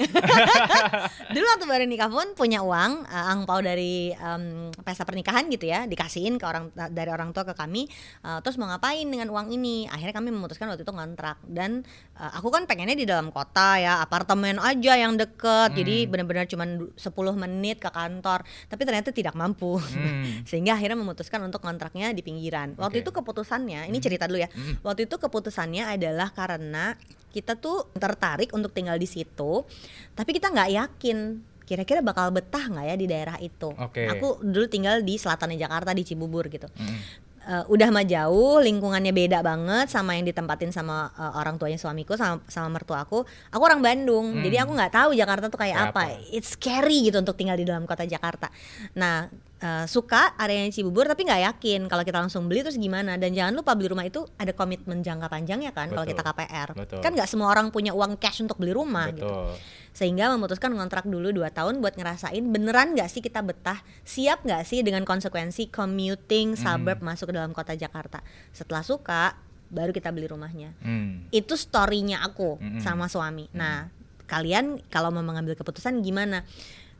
[1.34, 5.84] Dulu waktu baru nikah pun punya uang, uh, angpau dari em, pesta pernikahan gitu ya,
[5.84, 7.84] dikasihin ke orang dari orang tua ke kami.
[8.24, 9.84] uh, terus mau ngapain dengan uang ini?
[9.88, 11.84] Akhirnya kami memutuskan waktu itu ngontrak dan
[12.16, 15.76] uh, aku kan pengennya di dalam kota ya, apartemen aja yang deket.
[15.76, 16.96] Jadi benar-benar cuma 10
[17.36, 18.44] menit ke kantor.
[18.72, 19.76] Tapi ternyata tidak mampu.
[19.76, 20.44] Hmm.
[20.48, 22.80] Sehingga akhirnya memutuskan untuk kontraknya di pinggiran.
[22.80, 23.04] Waktu Oke.
[23.04, 24.48] itu keputusannya, ini cerita dulu ya.
[24.80, 26.96] Waktu itu keputusannya adalah karena
[27.32, 29.64] kita tuh tertarik untuk tinggal di situ,
[30.12, 31.18] tapi kita nggak yakin
[31.62, 33.72] kira-kira bakal betah nggak ya di daerah itu.
[33.72, 34.04] Oke.
[34.06, 36.68] Aku dulu tinggal di selatannya Jakarta di Cibubur gitu.
[36.68, 37.00] Hmm.
[37.42, 42.14] Eh, udah mah jauh, lingkungannya beda banget sama yang ditempatin sama eh, orang tuanya suamiku
[42.14, 43.24] sama sama mertua aku.
[43.48, 44.42] Aku orang Bandung, Hmm.
[44.44, 46.02] jadi aku nggak tahu Jakarta tuh kayak Kayak apa.
[46.12, 46.30] apa.
[46.30, 48.46] It's scary gitu untuk tinggal di dalam kota Jakarta.
[48.94, 49.26] Nah,
[49.62, 53.14] eh, suka areanya Cibubur tapi nggak yakin kalau kita langsung beli terus gimana.
[53.14, 56.68] Dan jangan lupa beli rumah itu ada komitmen jangka panjangnya kan kalau kita KPR.
[56.74, 56.98] Betul.
[56.98, 59.54] Kan nggak semua orang punya uang cash untuk beli rumah gitu Betul.
[59.92, 64.64] sehingga memutuskan ngontrak dulu 2 tahun buat ngerasain beneran nggak sih kita betah siap nggak
[64.64, 69.36] sih dengan konsekuensi commuting suburb masuk ke dalam kota Jakarta setelah suka
[69.68, 71.28] baru kita beli rumahnya Hmm.
[71.28, 72.80] itu storynya aku Mm-mm.
[72.80, 73.92] sama suami nah
[74.24, 76.40] kalian kalau mau mengambil keputusan gimana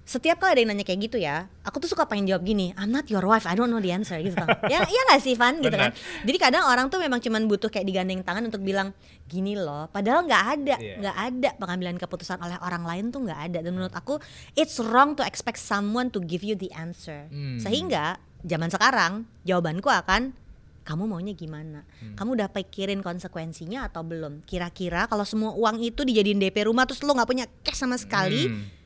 [0.03, 2.91] setiap kali ada yang nanya kayak gitu ya, aku tuh suka pengen jawab gini, I'm
[2.91, 4.35] not your wife, I don't know the answer gitu.
[4.73, 5.95] ya, iya gak sih Van gitu kan?
[6.27, 8.91] Jadi kadang orang tuh memang cuman butuh kayak digandeng tangan untuk bilang
[9.31, 10.95] gini loh, padahal nggak ada, Iya.
[10.99, 13.59] nggak ada pengambilan keputusan oleh orang lain tuh nggak ada.
[13.63, 14.19] Dan menurut aku
[14.53, 17.31] it's wrong to expect someone to give you the answer.
[17.31, 17.63] Hmm.
[17.63, 19.13] Sehingga zaman sekarang
[19.47, 20.35] jawabanku akan
[20.83, 21.87] kamu maunya gimana?
[22.03, 22.19] Hmm.
[22.19, 24.43] Kamu udah pikirin konsekuensinya atau belum?
[24.43, 28.51] Kira-kira kalau semua uang itu dijadiin DP rumah terus lo nggak punya cash sama sekali,
[28.51, 28.82] Hmm.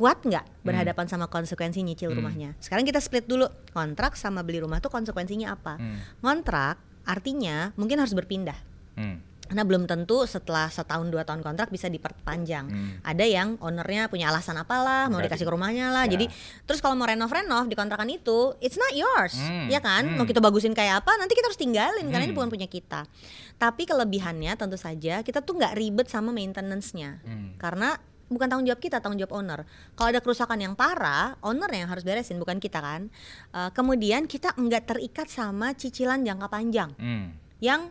[0.00, 2.18] Kuat nggak berhadapan sama konsekuensi nyicil Hmm.
[2.18, 2.56] rumahnya?
[2.56, 5.76] Sekarang kita split dulu kontrak sama beli rumah tuh konsekuensinya apa?
[5.76, 6.00] Hmm.
[6.18, 8.56] Kontrak artinya mungkin harus berpindah.
[8.96, 9.20] Hmm.
[9.42, 12.70] Karena belum tentu setelah setahun dua tahun kontrak bisa diperpanjang.
[12.70, 12.92] Hmm.
[13.02, 16.06] Ada yang ownernya punya alasan apalah, mau Berarti- dikasih ke rumahnya lah.
[16.06, 16.14] Ya.
[16.14, 16.30] Jadi
[16.64, 20.06] terus kalau mau renov renov di kontrakan itu, it's not yours, Hmm, ya kan?
[20.06, 20.16] hmm.
[20.16, 22.38] Mau kita bagusin kayak apa, nanti kita harus tinggalin karena ini Hmm.
[22.38, 23.10] bukan punya kita.
[23.58, 27.58] Tapi kelebihannya tentu saja kita tuh nggak ribet sama maintenance-nya, Hmm.
[27.58, 27.98] karena
[28.30, 29.60] bukan tanggung jawab kita, tanggung jawab owner.
[29.92, 33.10] Kalau ada kerusakan yang parah, owner yang harus beresin, bukan kita kan.
[33.50, 37.34] Eh, kemudian kita nggak terikat sama cicilan jangka panjang Hmm.
[37.58, 37.90] yang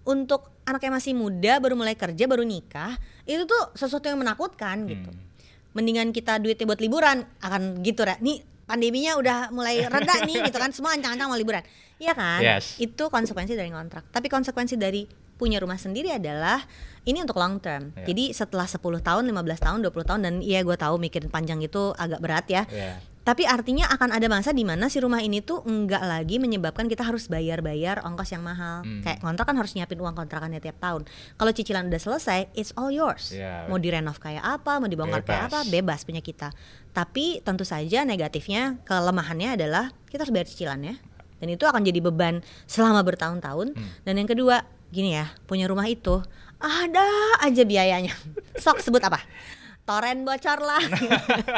[0.00, 4.86] untuk anak yang masih muda baru mulai kerja baru nikah itu tuh sesuatu yang menakutkan
[4.86, 5.22] gitu Hmm.
[5.70, 10.56] mendingan kita duitnya buat liburan akan gitu ya nih pandeminya udah mulai reda nih gitu
[10.56, 11.60] kan semua ancang-ancang mau liburan
[11.98, 12.80] Iya kan Yes.
[12.80, 15.04] itu konsekuensi dari kontrak tapi konsekuensi dari
[15.40, 16.60] punya rumah sendiri adalah
[17.02, 18.06] ini untuk long term Iya.
[18.06, 21.96] jadi setelah 10 tahun 15 tahun 20 tahun dan iya gue tahu mikirin panjang itu
[21.96, 23.00] agak berat ya Ya.
[23.20, 27.00] tapi artinya akan ada masa di mana si rumah ini tuh enggak lagi menyebabkan kita
[27.02, 28.80] harus bayar-bayar ongkos yang mahal.
[28.80, 29.00] Hmm.
[29.00, 31.04] Kayak kontrak kan harus nyiapin uang kontrakannya tiap tahun.
[31.36, 33.30] Kalau cicilan udah selesai, it's all yours.
[33.30, 33.68] Ya.
[33.68, 36.00] Mau direnov kayak apa, mau dibongkar kayak apa, Bebas.
[36.00, 36.48] bebas punya kita.
[36.90, 40.96] Tapi tentu saja negatifnya, kelemahannya adalah kita harus bayar cicilannya.
[41.38, 43.76] Dan itu akan jadi beban selama bertahun-tahun.
[43.76, 43.88] Hmm.
[44.02, 46.18] Dan yang kedua, gini ya, punya rumah itu
[46.56, 47.06] ada
[47.40, 48.12] aja biayanya.
[48.62, 49.22] Sok sebut apa?
[49.80, 50.78] Toren bocor lah.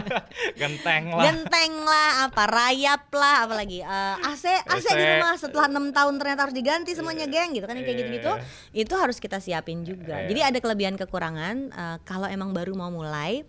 [0.61, 1.25] Genteng lah.
[1.27, 6.47] genteng lah apa rayap lah apalagi Eh, AC AC di rumah setelah enam tahun ternyata
[6.47, 8.03] harus diganti semuanya geng gitu kan yang kayak Iya.
[8.07, 8.33] gitu-gitu
[8.79, 10.29] itu harus kita siapin juga Iya.
[10.29, 13.45] jadi ada kelebihan kekurangan eh, kalau emang baru mau mulai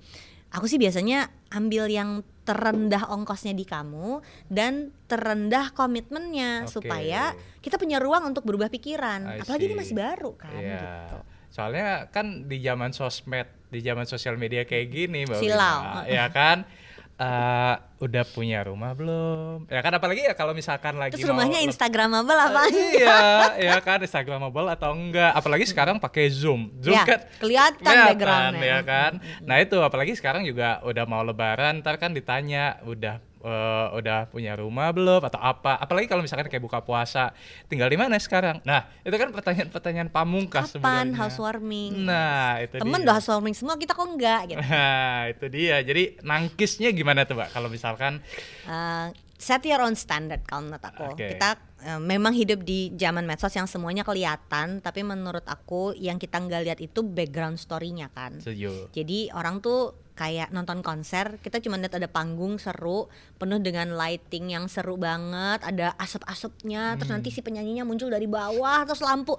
[0.49, 4.19] aku sih biasanya ambil yang terendah ongkosnya di kamu
[4.51, 6.79] dan terendah komitmennya Oke.
[6.79, 7.31] supaya
[7.63, 10.79] kita punya ruang untuk berubah pikiran I apalagi ini masih baru kan Iya.
[10.83, 11.17] gitu
[11.53, 16.01] Soalnya kan di zaman sosmed, di zaman sosial media kayak gini, Mbak Silau.
[16.09, 16.65] Ya kan?
[17.13, 19.69] Eh, udah punya rumah belum?
[19.69, 23.21] Ya kan apalagi ya kalau misalkan lagi terus mau rumahnya lep- instagramable apa iya,
[23.55, 25.29] ya kan Instagramable atau enggak?
[25.31, 26.73] Apalagi sekarang pakai Zoom.
[26.77, 28.65] Zoom Ya, kan kelihatan kelihatan, backgroundnya.
[28.65, 29.11] ya kan.
[29.41, 34.55] Nah, itu apalagi sekarang juga udah mau lebaran, ntar kan ditanya udah eh, udah punya
[34.55, 35.75] rumah belum atau apa?
[35.75, 37.35] Apalagi kalau misalkan kayak buka puasa,
[37.67, 38.63] tinggal di mana sekarang?
[38.63, 41.19] Nah, itu kan pertanyaan-pertanyaan pamungkas kapan sebenarnya.
[41.19, 43.05] housewarming Nah, itu temen dia.
[43.05, 45.77] udah housewarming semua kita kok enggak gitu Nah, itu dia.
[45.83, 47.49] Jadi nangkisnya gimana tuh, Mbak?
[47.51, 48.23] Kalau misalkan
[48.63, 49.11] Uh,
[49.43, 51.35] set your own standard kalau menurut aku Oke.
[51.35, 56.39] kita uh, memang hidup di zaman medsos yang semuanya kelihatan tapi menurut aku yang kita
[56.39, 58.87] nggak lihat itu background story-nya kan setuju.
[58.95, 63.09] jadi orang tuh kayak nonton konser kita cuma lihat ada panggung seru
[63.41, 68.85] penuh dengan lighting yang seru banget ada asap-asapnya terus nanti si penyanyinya muncul dari bawah
[68.85, 69.35] terus lampu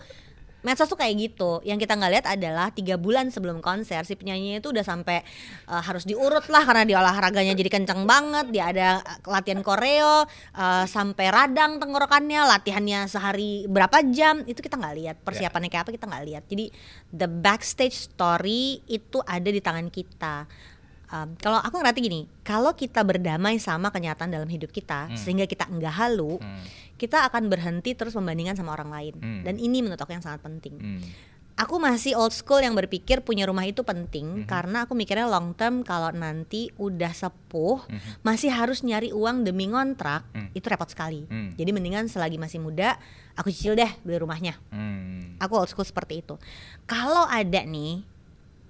[0.65, 1.61] medsos tuh kayak gitu.
[1.63, 5.21] Yang kita nggak lihat adalah tiga bulan sebelum konser si penyanyinya itu udah sampai
[5.69, 10.25] uh, harus diurut lah karena dia olahraganya jadi kenceng banget dia ada uh, latihan koreo
[10.57, 15.17] uh, sampai radang tenggorokannya latihannya sehari berapa jam itu kita nggak lihat.
[15.21, 16.43] Persiapannya kayak apa kita nggak lihat.
[16.49, 16.73] Jadi
[17.13, 20.49] the backstage story itu ada di tangan kita
[21.15, 25.15] Um, kalau aku ngerti gini, kalau kita berdamai sama kenyataan dalam hidup kita, Hmm.
[25.15, 26.59] sehingga kita enggak halu, Hmm.
[26.99, 29.15] kita akan berhenti terus membandingkan sama orang lain.
[29.23, 29.43] Hmm.
[29.47, 30.75] Dan ini menurut aku yang sangat penting.
[30.75, 31.03] Hmm.
[31.55, 34.51] Aku masih old school yang berpikir punya rumah itu penting Mhm.
[34.51, 38.27] karena aku mikirnya long term kalau nanti udah sepuh Mhm.
[38.27, 40.51] masih harus nyari uang demi ngontrak Hmm.
[40.51, 41.31] itu repot sekali.
[41.31, 41.55] Hmm.
[41.55, 42.99] Jadi mendingan selagi masih muda
[43.39, 44.59] aku cicil deh beli rumahnya.
[44.75, 45.39] Hmm.
[45.39, 46.35] Aku old school seperti itu.
[46.91, 48.03] Kalau ada nih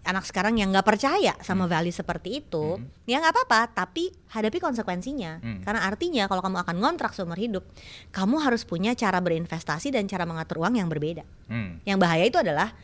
[0.04, 2.86] anak sekarang yang nggak percaya sama value seperti itu, Hmm.
[3.08, 3.60] ya nggak apa-apa.
[3.72, 5.40] Tapi hadapi konsekuensinya.
[5.40, 5.60] Hmm.
[5.64, 7.64] Karena artinya kalau kamu akan ngontrak seumur hidup,
[8.12, 11.24] kamu harus punya cara berinvestasi dan cara mengatur uang yang berbeda.
[11.48, 11.80] Hmm.
[11.88, 12.76] Yang bahaya itu adalah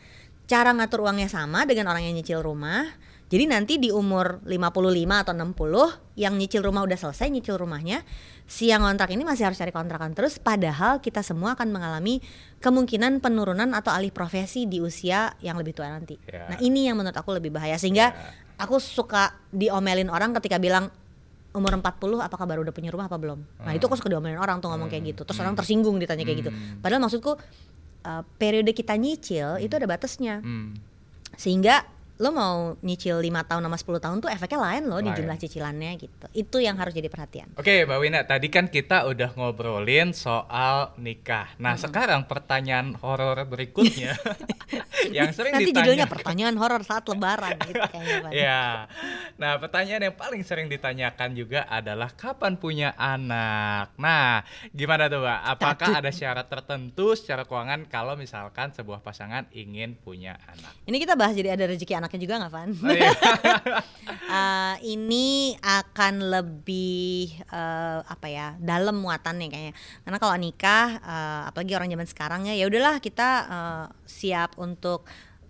[0.49, 2.89] cara ngatur uangnya sama dengan orang yang nyicil rumah.
[3.31, 8.03] Jadi nanti di umur 55 atau 60 yang nyicil rumah udah selesai nyicil rumahnya,
[8.43, 12.19] si yang ngontrak ini masih harus cari kontrakan terus padahal kita semua akan mengalami
[12.59, 16.19] kemungkinan penurunan atau alih profesi di usia yang lebih tua nanti.
[16.27, 16.51] Ya.
[16.51, 18.35] Nah, ini yang menurut aku lebih bahaya sehingga Ya.
[18.59, 20.91] aku suka diomelin orang ketika bilang
[21.55, 23.39] umur 40 apakah baru udah punya rumah apa belum?
[23.63, 25.23] Nah, itu aku suka diomelin orang tuh ngomong kayak gitu.
[25.23, 26.51] Terus orang tersinggung ditanya kayak gitu.
[26.51, 26.83] Hmm.
[26.83, 27.39] Padahal maksudku
[28.03, 30.75] uh, periode kita nyicil itu ada batasnya Hmm.
[31.39, 31.87] sehingga
[32.21, 35.17] lo mau nyicil 5 tahun sama 10 tahun tuh efeknya lain loh di Lain.
[35.17, 36.25] jumlah cicilannya gitu.
[36.37, 37.57] Itu yang harus jadi perhatian.
[37.57, 41.49] Oke, Mbak Wina, tadi kan kita udah ngobrolin soal nikah.
[41.57, 44.13] Nah, sekarang pertanyaan horor berikutnya
[45.17, 45.81] yang sering Nanti ditanya.
[45.81, 48.29] judulnya pertanyaan horor saat lebaran gitu kayaknya.
[48.31, 48.63] Ya.
[49.41, 53.97] Nah, pertanyaan yang paling sering ditanyakan juga adalah kapan punya anak.
[53.97, 55.39] Nah, gimana tuh, Mbak?
[55.57, 56.01] Apakah Takut.
[56.05, 60.73] ada syarat tertentu secara keuangan kalau misalkan sebuah pasangan ingin punya anak?
[60.85, 62.69] Ini kita bahas jadi ada rezeki anaknya juga nggak Van?
[62.75, 63.11] Oh, iya.
[64.31, 65.27] Eh, ini
[65.59, 72.07] akan lebih eh, apa ya dalam muatannya kayaknya karena kalau nikah eh, apalagi orang zaman
[72.07, 75.03] sekarang ya ya udahlah kita eh, siap untuk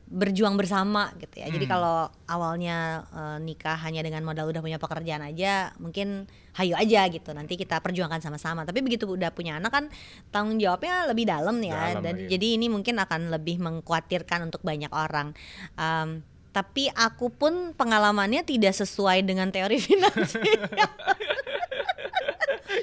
[0.08, 1.72] berjuang bersama gitu ya jadi Hmm.
[1.72, 7.32] kalau awalnya eh, nikah hanya dengan modal udah punya pekerjaan aja mungkin hayu aja gitu
[7.32, 9.86] nanti kita perjuangkan sama-sama tapi begitu udah punya anak kan
[10.28, 12.28] tanggung jawabnya lebih dalam ya Dalam dan lagi.
[12.28, 15.38] jadi ini mungkin akan lebih mengkhawatirkan untuk banyak orang
[15.78, 20.68] Em, tapi aku pun pengalamannya tidak sesuai dengan teori finansial.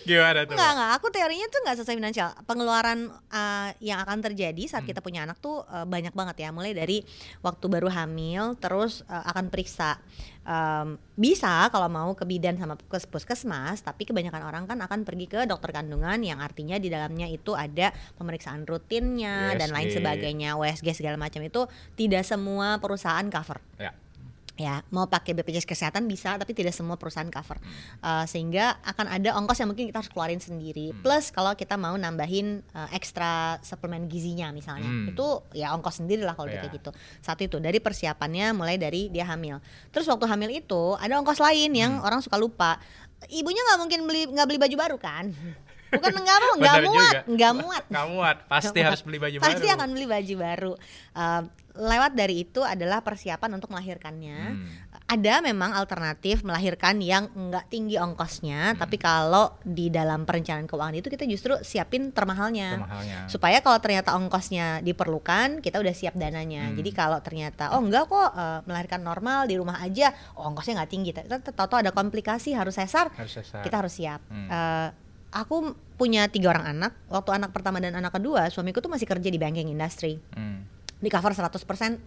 [0.04, 0.56] Gimana tuh?
[0.56, 0.90] Enggak, enggak.
[1.00, 2.28] Aku teorinya tuh enggak sesuai finansial.
[2.44, 4.90] Pengeluaran uh, yang akan terjadi saat Hmm.
[4.92, 6.52] kita punya anak tuh uh, banyak banget ya.
[6.52, 7.04] Mulai dari
[7.44, 10.00] waktu baru hamil, terus uh, akan periksa.
[10.48, 15.28] Um, bisa kalau mau ke bidan sama pukes- puskesmas, tapi kebanyakan orang kan akan pergi
[15.28, 20.00] ke dokter kandungan yang artinya di dalamnya itu ada pemeriksaan rutinnya dan lain USG.
[20.00, 21.68] sebagainya, USG segala macam itu
[22.00, 23.92] tidak semua perusahaan cover Ya.
[24.58, 27.62] Ya mau pakai BPJS kesehatan bisa tapi tidak semua perusahaan cover.
[28.02, 30.90] Uh, sehingga akan ada ongkos yang mungkin kita harus keluarin sendiri.
[30.98, 34.84] Plus kalau kita mau nambahin uh, ekstra suplemen gizinya misalnya.
[34.84, 35.08] Hmm.
[35.08, 36.60] itu ya ongkos sendiri lah kalau Iya.
[36.60, 36.90] kayak gitu.
[37.20, 39.62] Satu itu dari persiapannya mulai dari dia hamil.
[39.88, 42.04] Terus waktu hamil itu ada ongkos lain yang Hmm.
[42.04, 42.82] orang suka lupa.
[43.26, 45.30] Ibunya nggak mungkin beli nggak beli baju baru kan
[45.90, 47.20] bukan nggak mau nggak Benar muat juga.
[47.28, 49.06] nggak muat Nggak muat, pasti harus muat.
[49.06, 49.74] beli baju pasti baru.
[49.74, 50.72] akan beli baju baru
[51.10, 51.42] Uh,
[51.74, 54.66] lewat dari itu adalah persiapan untuk melahirkannya Hmm.
[55.06, 58.78] ada memang alternatif melahirkan yang enggak tinggi ongkosnya Hmm.
[58.78, 63.18] tapi kalau di dalam perencanaan keuangan itu kita justru siapin termahalnya Mahalnya.
[63.26, 66.76] supaya kalau ternyata ongkosnya diperlukan kita udah siap dananya Hmm.
[66.76, 70.90] jadi kalau ternyata oh enggak kok eh, melahirkan normal di rumah aja oh ongkosnya nggak
[70.90, 73.62] tinggi kita tahu-tahu ada komplikasi harus sesar Harus sesar.
[73.62, 74.46] kita harus siap Hmm.
[74.46, 74.88] Eh,
[75.30, 75.56] aku
[75.94, 79.36] punya tiga orang anak waktu anak pertama dan anak kedua suamiku tuh masih kerja di
[79.36, 80.64] banking industry Hmm.
[80.96, 81.98] di cover 100%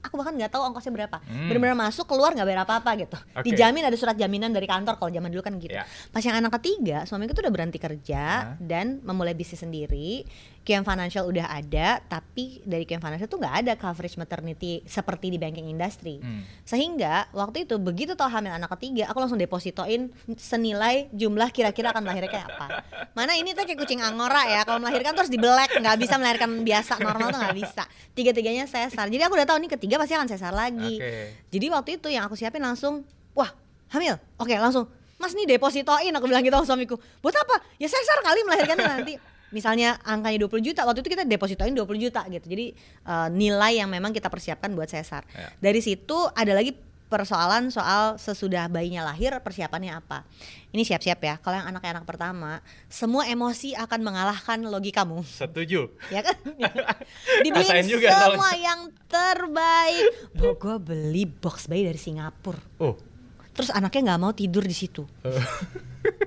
[0.00, 1.48] aku bahkan nggak tahu ongkosnya berapa Hmm.
[1.48, 3.48] benar-benar masuk keluar nggak bayar apa-apa gitu Oke.
[3.48, 5.88] dijamin ada surat jaminan dari kantor kalau zaman dulu kan gitu Ya.
[6.12, 8.60] pas yang anak ketiga suamiku tuh udah berhenti kerja Hah?
[8.60, 10.28] dan memulai bisnis sendiri
[10.64, 15.38] QM Financial udah ada tapi dari QM Financial tuh nggak ada coverage maternity seperti di
[15.38, 16.16] banking industry.
[16.24, 16.40] Hmm.
[16.64, 20.08] sehingga waktu itu begitu tahu hamil anak ketiga aku langsung depositoin
[20.40, 22.66] senilai jumlah kira-kira akan melahirkan kayak apa.
[23.12, 26.96] Mana ini tuh kayak kucing angora ya kalau melahirkan terus dibelek nggak bisa melahirkan biasa
[26.96, 27.84] normal tuh nggak bisa.
[28.16, 30.96] Tiga-tiganya sesar jadi aku udah tahu nih ketiga pasti akan sesar lagi.
[30.96, 31.44] Oke.
[31.52, 33.04] jadi waktu itu yang aku siapin langsung
[33.36, 33.52] wah
[33.92, 34.16] hamil.
[34.40, 34.88] Oke langsung
[35.20, 36.96] mas nih depositoin aku bilang gitu sama suamiku.
[37.20, 37.60] Buat apa?
[37.76, 39.14] Ya sesar kali melahirkannya nanti
[39.50, 42.46] misalnya angkanya 20 juta waktu itu kita depositoin 20 juta gitu.
[42.46, 45.50] Jadi eh, nilai yang memang kita persiapkan buat sesar Ya.
[45.58, 46.72] dari situ ada lagi
[47.04, 50.26] persoalan soal sesudah bayinya lahir persiapannya apa.
[50.70, 55.94] Ini siap-siap ya kalau yang anaknya anak pertama semua emosi akan mengalahkan logikamu Setuju.
[56.10, 56.34] ya kan?
[57.44, 60.34] Dibeliin juga semua yang terbaik.
[60.34, 62.58] Bo, gue beli box bayi dari Singapura.
[62.78, 62.98] Oh.
[63.54, 65.06] terus anaknya nggak mau tidur di situ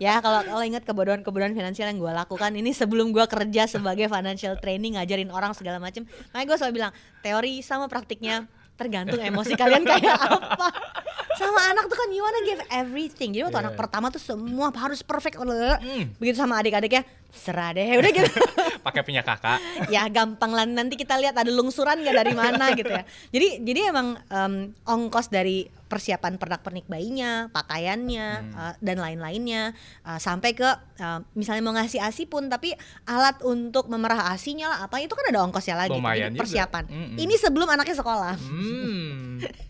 [0.00, 4.56] ya kalau kalau ingat kebodohan-kebodohan finansial yang gue lakukan ini sebelum gue kerja sebagai financial
[4.56, 8.48] training ngajarin orang segala macem makanya gue selalu bilang teori sama praktiknya
[8.80, 10.72] tergantung emosi kalian kayak apa
[11.36, 13.64] sama anak tuh kan you wanna give everything jadi waktu Iya.
[13.68, 16.16] anak pertama tuh semua harus perfect Hmm.
[16.16, 18.30] begitu sama adik-adiknya serah deh udah gitu
[18.80, 19.60] Pakai punya kakak.
[19.86, 23.80] ya gampang lah nanti kita lihat ada lungsuran gak dari mana gitu ya jadi jadi
[23.88, 28.54] emang em, ongkos dari persiapan pernak pernik bayinya pakaiannya Hmm.
[28.54, 30.64] eh, dan lain-lainnya eh, sampai ke
[30.96, 32.72] eh, misalnya mau ngasih asi pun tapi
[33.04, 35.92] alat untuk memerah asinya lah apa itu kan ada ongkosnya lagi.
[35.92, 36.40] Lumayan jadi juga.
[36.40, 37.16] persiapan Mm-mm.
[37.16, 39.38] ini sebelum anaknya sekolah Hmm.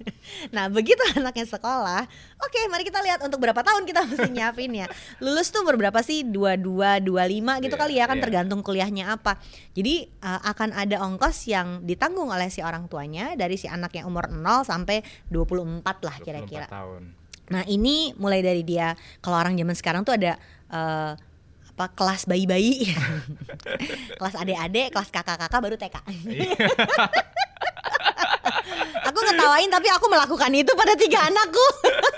[0.50, 2.06] Nah begitu anaknya sekolah,
[2.40, 4.86] oke mari kita lihat untuk berapa tahun kita mesti nyiapin ya.
[5.20, 6.24] Lulus tuh berberapa sih?
[6.24, 8.24] 22, 25 gitu Iya, kali ya kan iya.
[8.24, 9.36] tergantung kuliahnya apa.
[9.76, 14.08] Jadi uh, akan ada ongkos yang ditanggung oleh si orang tuanya dari si anak yang
[14.08, 16.66] umur 0 sampai 24 lah 24 kira-kira.
[16.68, 17.02] tahun.
[17.50, 20.38] Nah ini mulai dari dia kalau orang zaman sekarang tuh ada
[20.70, 21.18] uh,
[21.70, 22.92] apa kelas bayi-bayi,
[24.20, 25.96] kelas adik-adik, kelas kakak-kakak baru TK.
[29.30, 31.66] Ngetawain tapi aku melakukan itu pada tiga anakku.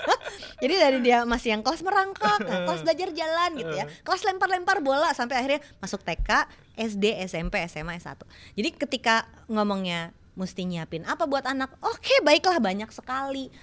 [0.63, 4.81] Jadi dari dia masih yang kelas merangkak, nah, kelas belajar jalan gitu ya, kelas lempar-lempar
[4.81, 6.49] bola sampai akhirnya masuk TK,
[6.79, 8.23] SD, SMP, SMA, S1.
[8.55, 13.53] Jadi ketika ngomongnya mesti nyiapin apa buat anak oke baiklah banyak sekali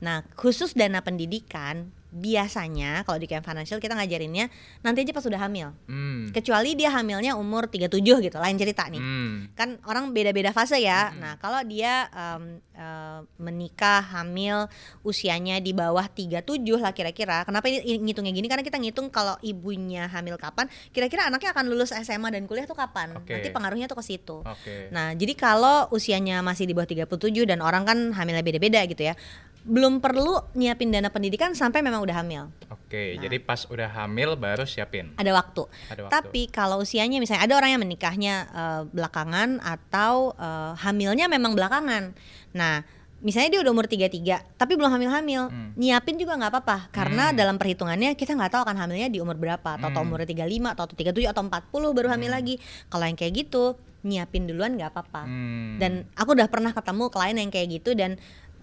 [0.00, 4.50] nah khusus dana pendidikan biasanya kalau di camp financial kita ngajarinnya
[4.82, 6.30] nanti aja pas sudah hamil Hmm.
[6.30, 9.50] kecuali dia hamilnya umur 37 gitu lain cerita nih Hmm.
[9.54, 11.10] kan orang beda-beda fase ya.
[11.12, 14.66] Nah, kalau dia em, eh, menikah hamil
[15.00, 17.42] usianya di bawah 37 lah kira-kira.
[17.44, 18.46] Kenapa ini ngitungnya gini?
[18.46, 22.74] Karena kita ngitung kalau ibunya hamil kapan, kira-kira anaknya akan lulus SMA dan kuliah tuh
[22.74, 23.14] kapan.
[23.16, 23.36] Oke.
[23.36, 24.40] Nanti pengaruhnya tuh ke situ.
[24.42, 24.88] Oke.
[24.90, 29.14] Nah, jadi kalau usianya masih di bawah 37 dan orang kan hamilnya beda-beda gitu ya.
[29.60, 32.48] Belum perlu nyiapin dana pendidikan sampai memang udah hamil.
[32.70, 33.22] Oke, Nah.
[33.22, 35.12] jadi pas udah hamil baru siapin.
[35.14, 35.62] Ada waktu.
[35.88, 36.12] Ada waktu.
[36.12, 42.16] Tapi kalau usianya misalnya ada orang yang menikahnya eh, belakangan atau eh, hamilnya memang belakangan.
[42.50, 42.82] Nah,
[43.20, 45.76] misalnya dia udah umur 33 tapi belum hamil-hamil, Hmm.
[45.76, 47.36] nyiapin juga nggak apa-apa karena Hmm.
[47.36, 50.08] dalam perhitungannya kita nggak tahu akan hamilnya di umur berapa, atau Hmm.
[50.08, 52.56] umurnya 35 atau 37 atau 40 baru hamil lagi.
[52.88, 55.28] Kalau yang kayak gitu, nyiapin duluan nggak apa-apa.
[55.28, 55.76] Hmm.
[55.76, 58.16] Dan aku udah pernah ketemu klien yang kayak gitu dan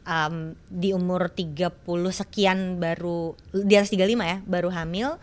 [0.08, 1.76] um, di umur 30
[2.16, 5.20] sekian baru di atas 35 ya, baru hamil,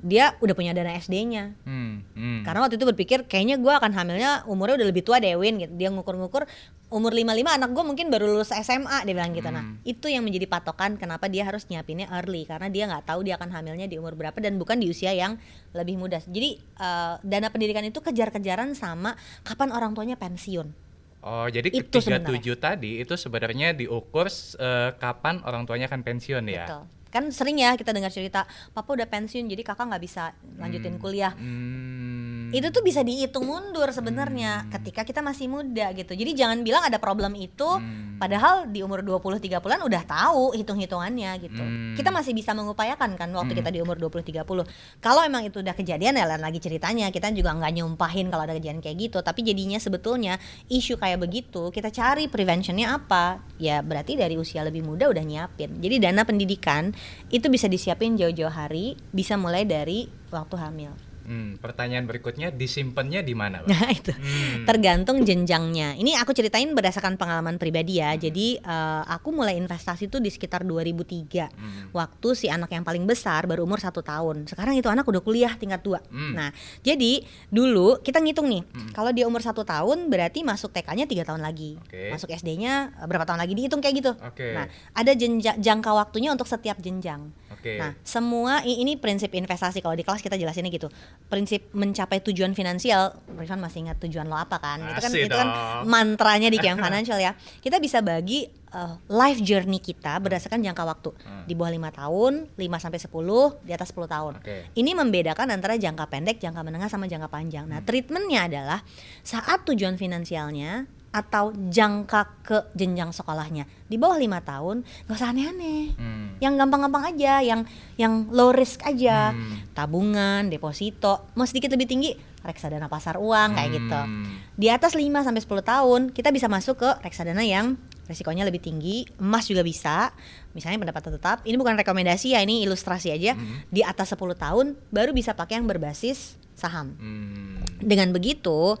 [0.00, 1.52] dia udah punya dana SD-nya.
[1.68, 2.00] Hmm.
[2.16, 2.40] Hmm.
[2.40, 5.72] Karena waktu itu berpikir kayaknya gue akan hamilnya umurnya udah lebih tua deh Win gitu.
[5.76, 6.48] Dia ngukur-ngukur
[6.90, 9.46] umur 55 anak gue mungkin baru lulus SMA dia bilang gitu.
[9.52, 9.76] Nah, Hmm.
[9.84, 13.52] itu yang menjadi patokan kenapa dia harus nyiapinnya early karena dia nggak tahu dia akan
[13.52, 15.36] hamilnya di umur berapa dan bukan di usia yang
[15.76, 16.18] lebih muda.
[16.24, 19.14] Jadi eh, dana pendidikan itu kejar-kejaran sama
[19.44, 20.89] kapan orang tuanya pensiun.
[21.20, 26.44] Oh, jadi Itu ketiga tujuh tadi itu sebenarnya diukur eh, kapan orang tuanya akan pensiun
[26.48, 26.64] ya?
[26.64, 26.82] Betul.
[27.10, 31.02] Kan sering ya kita dengar cerita, papa udah pensiun jadi kakak nggak bisa lanjutin Hmm.
[31.02, 31.34] kuliah.
[31.34, 32.09] Hmm.
[32.50, 36.12] Itu tuh bisa dihitung mundur sebenarnya ketika kita masih muda gitu.
[36.14, 38.18] Jadi jangan bilang ada problem itu Hmm.
[38.18, 41.62] padahal di umur 20 30-an udah tahu hitung-hitungannya gitu.
[41.62, 41.94] Hmm.
[41.94, 43.60] Kita masih bisa mengupayakan kan waktu Hmm.
[43.62, 44.66] kita di umur 20 30.
[44.98, 47.08] Kalau emang itu udah kejadian ya lain lagi ceritanya.
[47.14, 50.36] Kita juga nggak nyumpahin kalau ada kejadian kayak gitu, tapi jadinya sebetulnya
[50.68, 53.40] isu kayak begitu kita cari preventionnya apa?
[53.56, 55.80] Ya berarti dari usia lebih muda udah nyiapin.
[55.80, 56.92] Jadi dana pendidikan
[57.30, 61.09] itu bisa disiapin jauh-jauh hari, bisa mulai dari waktu hamil.
[61.30, 63.62] Hmm, pertanyaan berikutnya disimpannya di mana?
[63.62, 64.66] Nah itu Hmm.
[64.66, 65.94] tergantung jenjangnya.
[65.94, 68.02] Ini aku ceritain berdasarkan pengalaman pribadi Hmm.
[68.02, 68.10] ya.
[68.20, 71.46] Jadi eh, aku mulai investasi tuh di sekitar 2003.
[71.46, 71.86] Hmm.
[71.92, 74.44] Waktu si anak yang paling besar baru umur satu tahun.
[74.44, 76.02] Sekarang itu anak udah kuliah tingkat dua.
[76.10, 76.34] Hmm.
[76.34, 76.50] Nah
[76.82, 78.66] jadi dulu kita ngitung nih.
[78.66, 78.90] Hmm.
[78.90, 81.78] Kalau dia umur satu tahun berarti masuk TK-nya tiga tahun lagi.
[81.78, 82.10] Oke.
[82.10, 84.12] Masuk SD-nya berapa tahun lagi dihitung kayak gitu.
[84.18, 84.50] Oke.
[84.50, 87.30] Nah ada jenja- jangka waktunya untuk setiap jenjang.
[87.50, 87.82] Oke.
[87.82, 90.86] Nah, semua ini prinsip investasi kalau di kelas kita jelasinnya gitu.
[91.26, 94.78] Prinsip mencapai tujuan finansial, Rifan masih ingat tujuan lo apa kan?
[94.86, 95.48] itu kan itu kan
[95.84, 97.34] mantranya di Camp Financial ya.
[97.58, 101.10] Kita bisa bagi uh, life journey kita berdasarkan jangka waktu.
[101.26, 101.44] Hmm.
[101.46, 104.32] Di bawah lima tahun, 5 sampai 10, di atas 10 tahun.
[104.38, 104.56] Oke.
[104.78, 107.66] Ini membedakan antara jangka pendek, jangka menengah sama jangka panjang.
[107.66, 107.74] Hmm.
[107.76, 108.80] Nah, treatmentnya adalah
[109.26, 115.98] saat tujuan finansialnya atau jangka ke jenjang sekolahnya di bawah lima tahun, nggak usah aneh-aneh
[115.98, 116.38] Hmm.
[116.38, 117.66] yang gampang-gampang aja, yang
[117.98, 119.66] yang low risk aja, Hmm.
[119.74, 124.00] tabungan, deposito, mau sedikit lebih tinggi reksadana pasar uang kayak gitu.
[124.00, 124.38] Hmm.
[124.54, 127.74] Di atas 5 sampai 10 tahun kita bisa masuk ke reksadana yang
[128.06, 130.10] resikonya lebih tinggi, emas juga bisa.
[130.54, 133.34] Misalnya pendapatan tetap, ini bukan rekomendasi ya, ini ilustrasi aja.
[133.38, 133.66] Hmm.
[133.70, 136.94] Di atas 10 tahun baru bisa pakai yang berbasis saham.
[136.98, 137.62] Hmm.
[137.82, 138.78] Dengan begitu,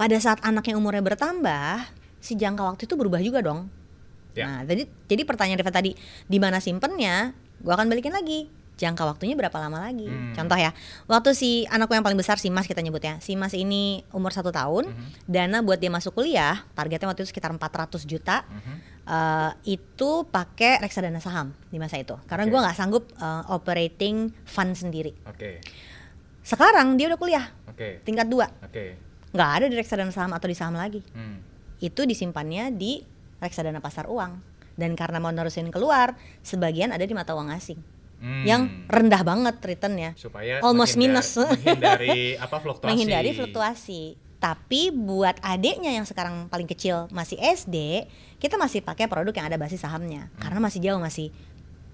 [0.00, 1.84] pada saat anaknya umurnya bertambah,
[2.24, 3.68] si jangka waktu itu berubah juga dong.
[4.32, 4.48] Ya.
[4.48, 5.92] Nah, jadi jadi pertanyaan Reva tadi,
[6.24, 7.36] di mana simpennya?
[7.60, 8.48] Gua akan balikin lagi.
[8.80, 10.08] Jangka waktunya berapa lama lagi?
[10.08, 10.32] Hmm.
[10.32, 10.72] Contoh ya,
[11.04, 14.48] waktu si anakku yang paling besar si Mas kita nyebutnya, si Mas ini umur satu
[14.48, 15.28] tahun, Mhm.
[15.28, 18.74] dana buat dia masuk kuliah, targetnya waktu itu sekitar 400 juta, Mhm.
[19.04, 22.52] eh, itu pakai reksadana saham di masa itu, karena Oke.
[22.56, 25.12] gua nggak sanggup eh, operating fund sendiri.
[25.28, 25.60] Oke.
[26.40, 28.00] Sekarang dia udah kuliah Oke.
[28.00, 28.96] tingkat 2 Oke.
[29.30, 31.38] Nggak ada di reksadana saham atau di saham lagi Hmm.
[31.78, 33.00] itu disimpannya di
[33.38, 34.42] reksadana pasar uang
[34.74, 37.78] dan karena mau nerusin keluar sebagian ada di mata uang asing
[38.16, 38.44] Hmm.
[38.44, 41.40] yang rendah banget returnnya supaya almost menghindar- minus.
[41.56, 42.88] menghindari apa fluktuasi.
[42.88, 44.02] menghindari fluktuasi
[44.36, 48.04] tapi buat adiknya yang sekarang paling kecil masih SD
[48.36, 51.28] kita masih pakai produk yang ada basis sahamnya karena masih jauh masih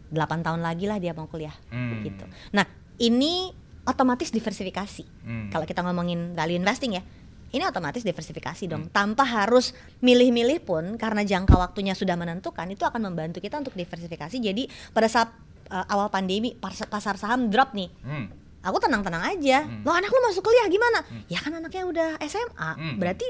[0.09, 2.03] 8 tahun lagi lah dia mau kuliah Hmm.
[2.03, 3.51] gitu nah ini
[3.83, 5.47] otomatis diversifikasi Hmm.
[5.49, 7.03] kalau kita ngomongin value investing ya
[7.49, 8.71] ini otomatis diversifikasi Hmm.
[8.71, 13.73] dong tanpa harus milih-milih pun karena jangka waktunya sudah menentukan itu akan membantu kita untuk
[13.73, 15.29] diversifikasi jadi pada saat
[15.67, 18.27] uh, awal pandemi pas- pasar saham drop nih Hmm.
[18.61, 19.83] aku tenang-tenang aja Hmm.
[19.83, 22.97] lo anak lu masuk kuliah gimana ya kan anaknya udah SMA Hmm.
[22.97, 23.27] berarti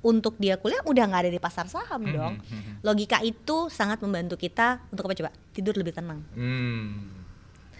[0.00, 2.74] untuk dia kuliah udah nggak ada di pasar saham Hmm, dong hmm, hmm.
[2.82, 7.23] logika itu sangat membantu kita untuk apa coba tidur lebih tenang Hmm.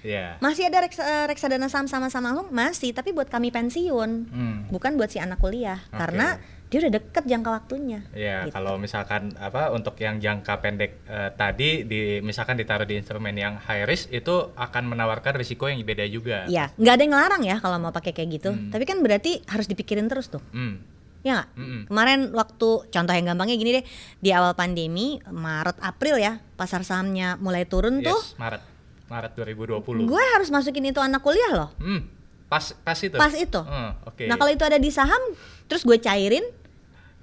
[0.04, 0.36] Ya.
[0.38, 4.56] masih ada reks- eh, reksadana saham sama-sama lo masih tapi buat kami pensiun Hmm.
[4.68, 5.96] bukan buat si anak kuliah Oke.
[5.96, 8.02] karena dia udah deket jangka waktunya.
[8.10, 8.52] Iya, Gitu.
[8.52, 13.56] kalau misalkan apa untuk yang jangka pendek eh, tadi di misalkan ditaruh di instrumen yang
[13.56, 16.44] high risk itu akan menawarkan risiko yang beda juga.
[16.44, 18.50] Iya, nggak ada yang ngelarang ya kalau mau pakai kayak gitu.
[18.50, 18.68] Hmm.
[18.68, 20.42] Tapi kan berarti harus dipikirin terus tuh.
[20.50, 20.82] Hmm.
[21.22, 21.48] Ya nggak?
[21.56, 21.80] Mm-mm.
[21.88, 23.84] Kemarin waktu contoh yang gampangnya gini deh,
[24.18, 28.12] di awal pandemi Maret April ya, pasar sahamnya mulai turun tuh.
[28.12, 28.73] Yes, Maret.
[29.14, 30.10] Maret 2020.
[30.10, 31.70] Gue harus masukin itu anak kuliah loh.
[31.78, 32.02] Hmm,
[32.50, 33.14] pas pas itu.
[33.14, 33.60] Pas itu.
[33.62, 34.26] Hmm, Oke.
[34.26, 35.22] Nah kalau itu ada di saham,
[35.70, 36.42] terus gue cairin,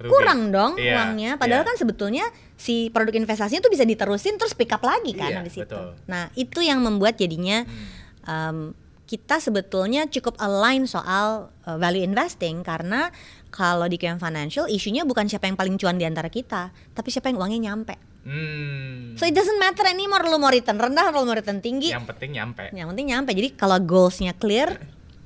[0.00, 0.08] Rugi.
[0.08, 1.30] kurang dong Iya, uangnya.
[1.36, 1.68] Padahal iya.
[1.68, 2.24] kan sebetulnya
[2.56, 5.68] si produk investasinya tuh bisa diterusin terus pick up lagi kan Iya, habis itu.
[5.68, 5.92] betul.
[6.08, 7.68] Nah itu yang membuat jadinya
[8.24, 8.72] um,
[9.04, 13.12] kita sebetulnya cukup align soal uh, value investing karena
[13.52, 17.28] kalau di QM Financial isunya bukan siapa yang paling cuan di antara kita, tapi siapa
[17.28, 18.00] yang uangnya nyampe.
[18.22, 19.18] Hmm.
[19.18, 22.38] So it doesn't matter anymore lu mau return rendah, lu mau return tinggi, yang penting
[22.38, 22.70] nyampe.
[22.70, 23.30] yang penting nyampe.
[23.34, 24.78] Jadi kalau goalsnya clear,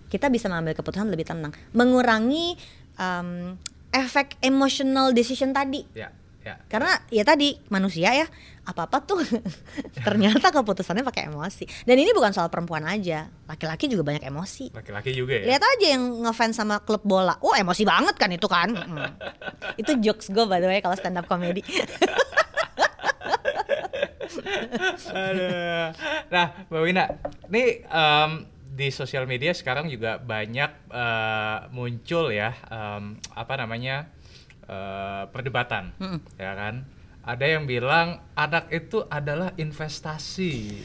[0.09, 2.57] kita bisa mengambil keputusan lebih tenang, mengurangi
[2.97, 3.61] um,
[3.92, 5.84] efek emotional decision tadi.
[5.92, 6.09] Ya,
[6.40, 6.57] ya.
[6.72, 8.26] Karena ya tadi manusia ya
[8.66, 9.22] apa apa tuh
[10.07, 11.86] ternyata keputusannya pakai emosi.
[11.86, 14.74] Dan ini bukan soal perempuan aja, laki-laki juga banyak emosi.
[14.74, 15.55] Laki-laki juga ya.
[15.55, 18.72] Lihat aja yang ngefans sama klub bola, oh emosi banget kan itu kan.
[18.72, 19.11] Mm.
[19.84, 21.61] itu jokes gue by the way kalau stand up comedy.
[25.12, 25.88] Aduh.
[26.32, 27.04] Nah, Mbak Wina,
[27.50, 28.30] nih em,
[28.76, 34.10] di sosial media sekarang juga banyak eh, muncul ya em, apa namanya
[34.66, 36.20] eh, perdebatan, Mm-mm.
[36.36, 36.86] ya kan?
[37.26, 40.78] Ada yang bilang anak itu adalah investasi,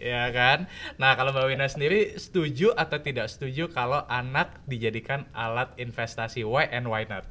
[0.00, 0.64] ya kan?
[0.96, 6.48] Nah, kalau Mbak Wina sendiri setuju atau tidak setuju kalau anak dijadikan alat investasi?
[6.48, 7.28] Why and why not?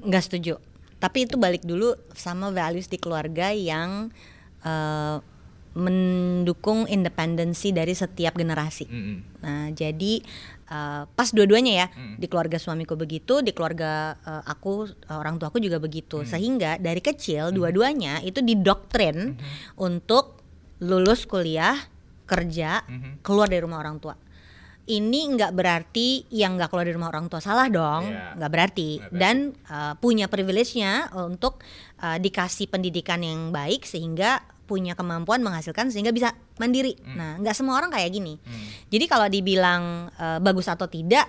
[0.00, 0.56] nggak setuju
[1.00, 4.12] tapi itu balik dulu sama values di keluarga yang
[4.60, 5.16] eh,
[5.70, 9.16] mendukung independensi dari setiap generasi Mm-mm.
[9.38, 10.12] nah jadi
[10.66, 12.14] eh, pas dua-duanya ya Mm.
[12.16, 17.50] di keluarga suamiku begitu di keluarga eh, aku orang tuaku juga begitu sehingga dari kecil
[17.50, 19.38] dua-duanya itu didoktrin
[19.76, 20.42] untuk
[20.80, 21.76] lulus kuliah
[22.24, 23.10] kerja Mhm.
[23.20, 24.14] keluar dari rumah orang tua
[24.90, 28.34] ini nggak berarti yang nggak keluar dari rumah orang tua salah dong, Iya.
[28.36, 28.90] nggak berarti.
[28.98, 29.20] Nggak berarti.
[29.22, 29.36] Dan
[29.66, 31.62] uh, punya privilege-nya untuk
[31.98, 36.94] uh, dikasih pendidikan yang baik sehingga punya kemampuan menghasilkan sehingga bisa mandiri.
[37.08, 38.38] Nah, nggak semua orang kayak gini.
[38.38, 38.66] Hmm.
[38.86, 39.82] Jadi kalau dibilang
[40.12, 41.26] uh, bagus atau tidak,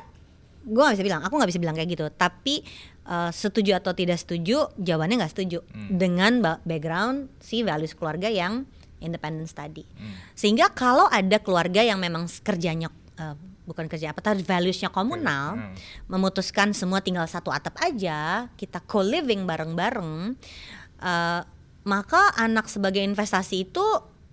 [0.62, 1.22] gue nggak bisa bilang.
[1.22, 2.05] Aku nggak bisa bilang kayak gitu.
[2.07, 2.62] Tapi
[3.05, 5.89] uh, setuju atau tidak setuju, jawabannya nggak setuju Hmm.
[5.91, 9.82] dengan ba- background si values keluarga yang independence tadi.
[9.89, 10.14] Hmm.
[10.34, 13.34] Sehingga kalau ada keluarga yang memang kerjanya eh,
[13.72, 15.74] bukan kerja apa tapi valuesnya komunal, Hmm.
[16.08, 20.36] memutuskan semua tinggal satu atap aja, kita co-living bareng-bareng,
[21.00, 21.42] eh,
[21.82, 23.82] maka anak sebagai investasi itu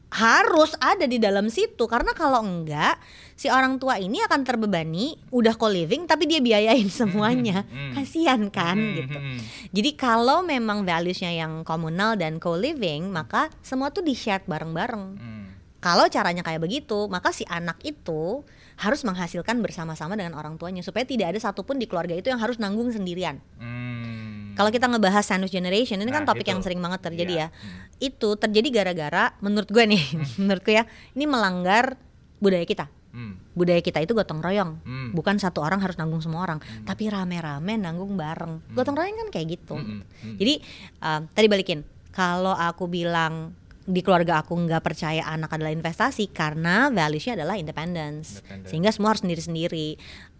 [0.08, 2.96] harus ada di dalam situ karena kalau enggak
[3.34, 7.92] si orang tua ini akan terbebani udah co-living tapi dia biayain semuanya Hmm.
[7.92, 9.40] kasihan kan Hmm, gitu hmm, hmm.
[9.68, 15.44] jadi kalau memang valuesnya yang komunal dan co-living maka semua tuh di share bareng-bareng Hmm.
[15.78, 18.40] kalau caranya kayak begitu, maka si anak itu
[18.78, 22.62] harus menghasilkan bersama-sama dengan orang tuanya supaya tidak ada satupun di keluarga itu yang harus
[22.62, 23.42] nanggung sendirian.
[23.58, 24.54] Hmm.
[24.54, 26.50] Kalau kita ngebahas sandwich generation ini kan Nah, topik itu.
[26.50, 27.46] yang sering banget terjadi Iya.
[27.46, 27.54] ya.
[27.98, 30.02] Itu terjadi gara-gara menurut gue nih,
[30.42, 31.94] menurutku ya, ini melanggar
[32.38, 32.86] budaya kita.
[33.10, 33.38] Hmm.
[33.54, 34.78] Budaya kita itu gotong royong.
[34.82, 35.10] Hmm.
[35.10, 38.62] Bukan satu orang harus nanggung semua orang, tapi rame-rame nanggung bareng.
[38.74, 39.74] Gotong royong kan kayak gitu.
[39.74, 40.36] Hmm, hmm.
[40.38, 40.54] Jadi
[41.02, 43.54] um, tadi balikin, kalau aku bilang
[43.88, 48.68] di keluarga aku nggak percaya anak adalah investasi karena valuesnya adalah independence, Independence.
[48.68, 49.88] sehingga semua harus sendiri-sendiri.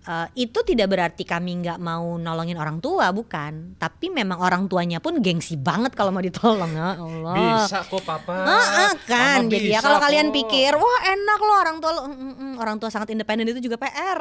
[0.01, 3.77] Uh, itu tidak berarti kami nggak mau nolongin orang tua, bukan.
[3.77, 7.67] Tapi memang orang tuanya pun gengsi banget kalau mau ditolong, ya Allah.
[7.67, 8.33] Bisa kok papa.
[8.41, 12.15] Ah, kan Mama jadi ya kalau kalian pikir wah enak loh orang tua lo Mm,
[12.15, 12.53] mm, mm.
[12.57, 14.19] orang tua sangat independen itu juga PR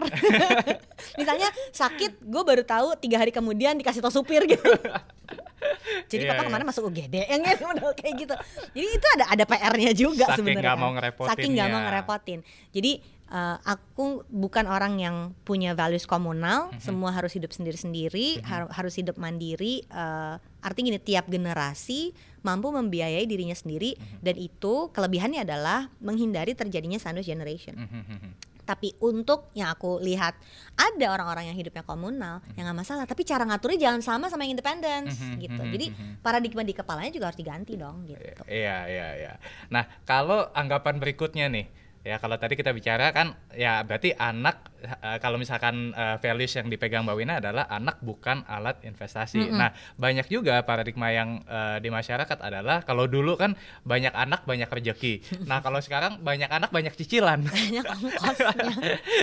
[1.20, 4.64] misalnya sakit gue baru tahu tiga hari kemudian dikasih tau supir gitu
[6.12, 6.48] jadi Iya, papa iya.
[6.48, 8.36] ke mana masuk UGD yang gitu model kayak gitu
[8.74, 10.82] jadi itu ada ada PR-nya juga Saking sebenarnya nggak kan.
[10.82, 11.32] mau ngerepotinnya.
[11.36, 12.40] saking nggak mau ngerepotin
[12.72, 12.92] jadi
[13.28, 16.80] eh, aku bukan orang yang punya values komunal Mhm.
[16.80, 23.24] semua harus hidup sendiri-sendiri har- harus hidup mandiri eh, artinya gini tiap generasi mampu membiayai
[23.24, 24.18] dirinya sendiri Mhm.
[24.22, 28.34] dan itu kelebihannya adalah menghindari terjadinya sandwich generation Hmm, hmm, hmm, hmm.
[28.64, 30.36] tapi untuk yang aku lihat
[30.74, 34.56] ada orang-orang yang hidupnya komunal yang nggak masalah tapi cara ngaturnya jangan sama sama yang
[34.56, 35.86] independence Mhm, gitu jadi
[36.20, 39.34] paradigma di kepalanya juga harus diganti dong gitu Iya, iya, iya.
[39.68, 41.68] Nah, kalau anggapan berikutnya nih,
[42.08, 46.72] ya kalau tadi kita bicara kan, ya berarti anak eh, kalau misalkan eh, values yang
[46.72, 49.51] dipegang Mbak Wina adalah anak bukan alat investasi.
[49.51, 49.60] Mm-mm.
[49.60, 54.72] Nah, banyak juga paradigma yang eh, di masyarakat adalah kalau dulu kan banyak anak banyak
[54.72, 55.43] rezeki.
[55.43, 57.43] Nah, kalau sekarang banyak anak banyak cicilan.
[57.51, 58.72] banyak ongkosnya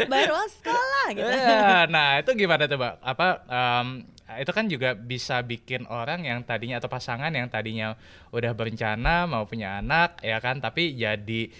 [0.04, 2.94] baru sekolah gitu Iya, nah itu gimana tuh mbak?
[3.00, 3.26] Apa
[4.24, 7.92] Nah, itu kan juga bisa bikin orang yang tadinya atau pasangan yang tadinya
[8.32, 11.52] udah berencana mau punya anak ya kan tapi jadi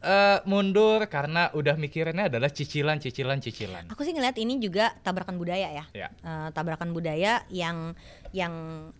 [0.00, 3.84] eh, mundur karena udah mikirinnya adalah cicilan cicilan cicilan.
[3.92, 5.84] Aku sih ngeliat ini juga tabrakan budaya ya.
[5.92, 6.08] Ya.
[6.10, 7.92] Eh, tabrakan budaya yang
[8.32, 8.54] yang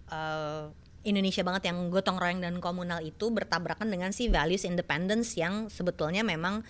[0.09, 0.65] eh,
[1.01, 6.21] Indonesia banget yang gotong royong dan komunal itu bertabrakan dengan si values independence yang sebetulnya
[6.21, 6.61] memang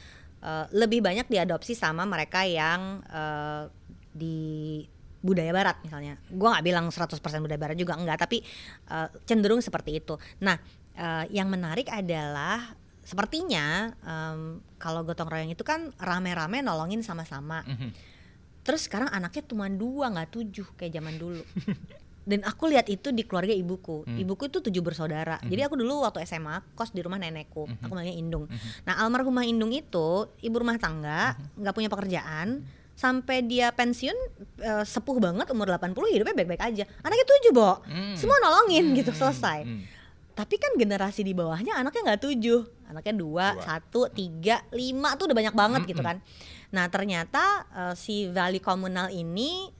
[0.43, 3.65] eh, lebih banyak diadopsi sama mereka yang eh,
[4.15, 4.39] di
[5.21, 6.17] budaya barat misalnya.
[6.33, 8.41] Gua nggak bilang 100% budaya barat juga enggak, tapi
[8.91, 10.15] eh, cenderung seperti itu.
[10.47, 10.57] Nah,
[10.95, 12.79] eh, yang menarik adalah
[13.11, 17.67] sepertinya em, kalau gotong royong itu kan rame-rame nolongin sama-sama.
[17.67, 17.91] Mhm.
[18.63, 21.43] Terus sekarang anaknya cuma dua nggak tujuh kayak zaman dulu.
[22.31, 24.07] Dan aku lihat itu di keluarga ibuku.
[24.07, 24.15] Hmm.
[24.15, 25.41] Ibuku itu tujuh bersaudara.
[25.43, 27.67] Jadi aku dulu waktu SMA kos di rumah nenekku.
[27.83, 28.45] Aku manggilnya Indung.
[28.87, 32.63] Nah almarhumah Indung itu ibu rumah tangga, nggak punya pekerjaan.
[32.95, 34.15] Sampai dia pensiun
[34.61, 36.85] eh, sepuh banget umur 80 hidupnya baik-baik aja.
[37.01, 37.81] Anaknya tujuh, Bo.
[37.89, 38.15] Hmm.
[38.15, 39.65] Semua nolongin gitu selesai.
[39.65, 39.83] Hmm.
[40.37, 42.61] Tapi kan generasi di bawahnya anaknya nggak tujuh,
[42.91, 43.63] anaknya dua, Dua.
[43.63, 46.11] satu, tiga, lima tuh udah banyak banget gitu Mm-mm.
[46.11, 46.17] kan.
[46.71, 49.71] Nah ternyata eh, si Valley komunal ini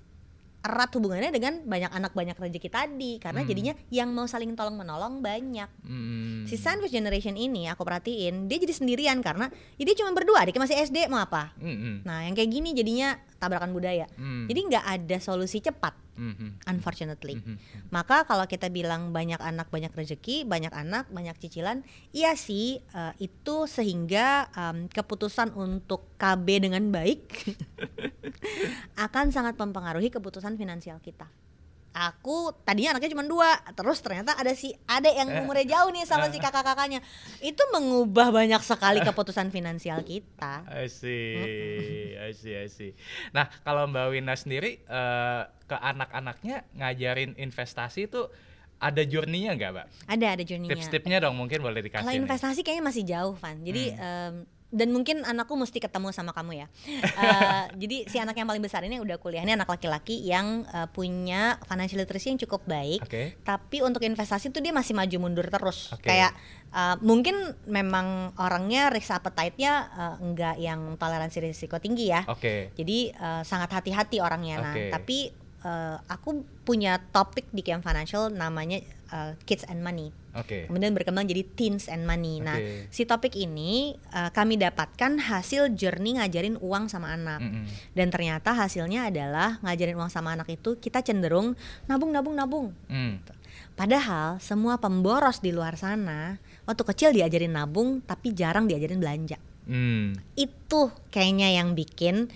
[0.61, 3.49] erat hubungannya dengan banyak anak banyak rezeki tadi karena Hmm.
[3.49, 5.65] jadinya yang mau saling tolong menolong banyak.
[5.81, 6.45] Hmm.
[6.45, 9.49] Si sandwich generation ini aku perhatiin dia jadi sendirian karena
[9.81, 11.57] ya dia cuma berdua, adiknya masih SD mau apa?
[11.57, 12.05] Hmm.
[12.05, 14.05] Nah yang kayak gini jadinya tabrakan budaya.
[14.21, 14.45] Hmm.
[14.47, 16.61] Jadi nggak ada solusi cepat, Hmm.
[16.69, 17.41] unfortunately.
[17.41, 17.57] Hmm.
[17.89, 21.81] Maka kalau kita bilang banyak anak banyak rezeki, banyak anak banyak cicilan,
[22.13, 27.57] iya sih eh, itu sehingga em, keputusan untuk KB dengan baik
[29.09, 31.25] akan sangat mempengaruhi keputusan finansial kita.
[31.91, 36.31] Aku tadinya anaknya cuma dua, terus ternyata ada si adek yang umurnya jauh nih sama
[36.31, 37.03] si kakak-kakaknya.
[37.43, 40.63] Itu mengubah banyak sekali keputusan finansial kita.
[40.71, 41.35] I see,
[42.15, 42.95] I see, I see.
[43.35, 48.31] Nah, kalau Mbak Wina sendiri eh, ke anak-anaknya ngajarin investasi itu
[48.79, 49.87] ada journey-nya nggak, Mbak?
[50.09, 50.73] Ada ada journey-nya.
[50.79, 52.07] Tips-tipsnya dong mungkin boleh dikasih.
[52.07, 52.23] Kalau nih.
[52.23, 53.59] investasi kayaknya masih jauh, Van.
[53.61, 54.01] Jadi Hmm.
[54.01, 54.35] em,
[54.71, 56.67] dan mungkin anakku mesti ketemu sama kamu ya.
[56.87, 60.87] Eh, jadi si anak yang paling besar ini udah kuliah ini anak laki-laki yang eh,
[60.95, 63.03] punya financial literacy yang cukup baik.
[63.03, 63.35] Oke.
[63.43, 65.91] Tapi untuk investasi tuh dia masih maju mundur terus.
[65.91, 66.07] Oke.
[66.07, 66.39] Kayak
[66.71, 67.35] eh, mungkin
[67.67, 72.23] memang orangnya risk appetite-nya eh, enggak yang toleransi risiko tinggi ya.
[72.31, 72.71] Oke.
[72.79, 74.63] Jadi eh, sangat hati-hati orangnya.
[74.63, 75.35] Nah, tapi
[75.67, 80.71] eh, aku punya topik di Camp Financial namanya eh, Kids and Money Oke.
[80.71, 82.39] kemudian berkembang jadi teens and money.
[82.39, 82.87] Nah, Oke.
[82.95, 87.43] si topik ini uh, kami dapatkan hasil journey ngajarin uang sama anak.
[87.43, 87.67] Mm-mm.
[87.95, 91.59] Dan ternyata hasilnya adalah ngajarin uang sama anak itu kita cenderung
[91.91, 92.67] nabung nabung nabung.
[92.87, 93.19] Hmm.
[93.75, 99.39] Padahal semua pemboros di luar sana waktu kecil diajarin nabung tapi jarang diajarin belanja.
[99.67, 100.15] Hmm.
[100.39, 102.31] Itu kayaknya yang bikin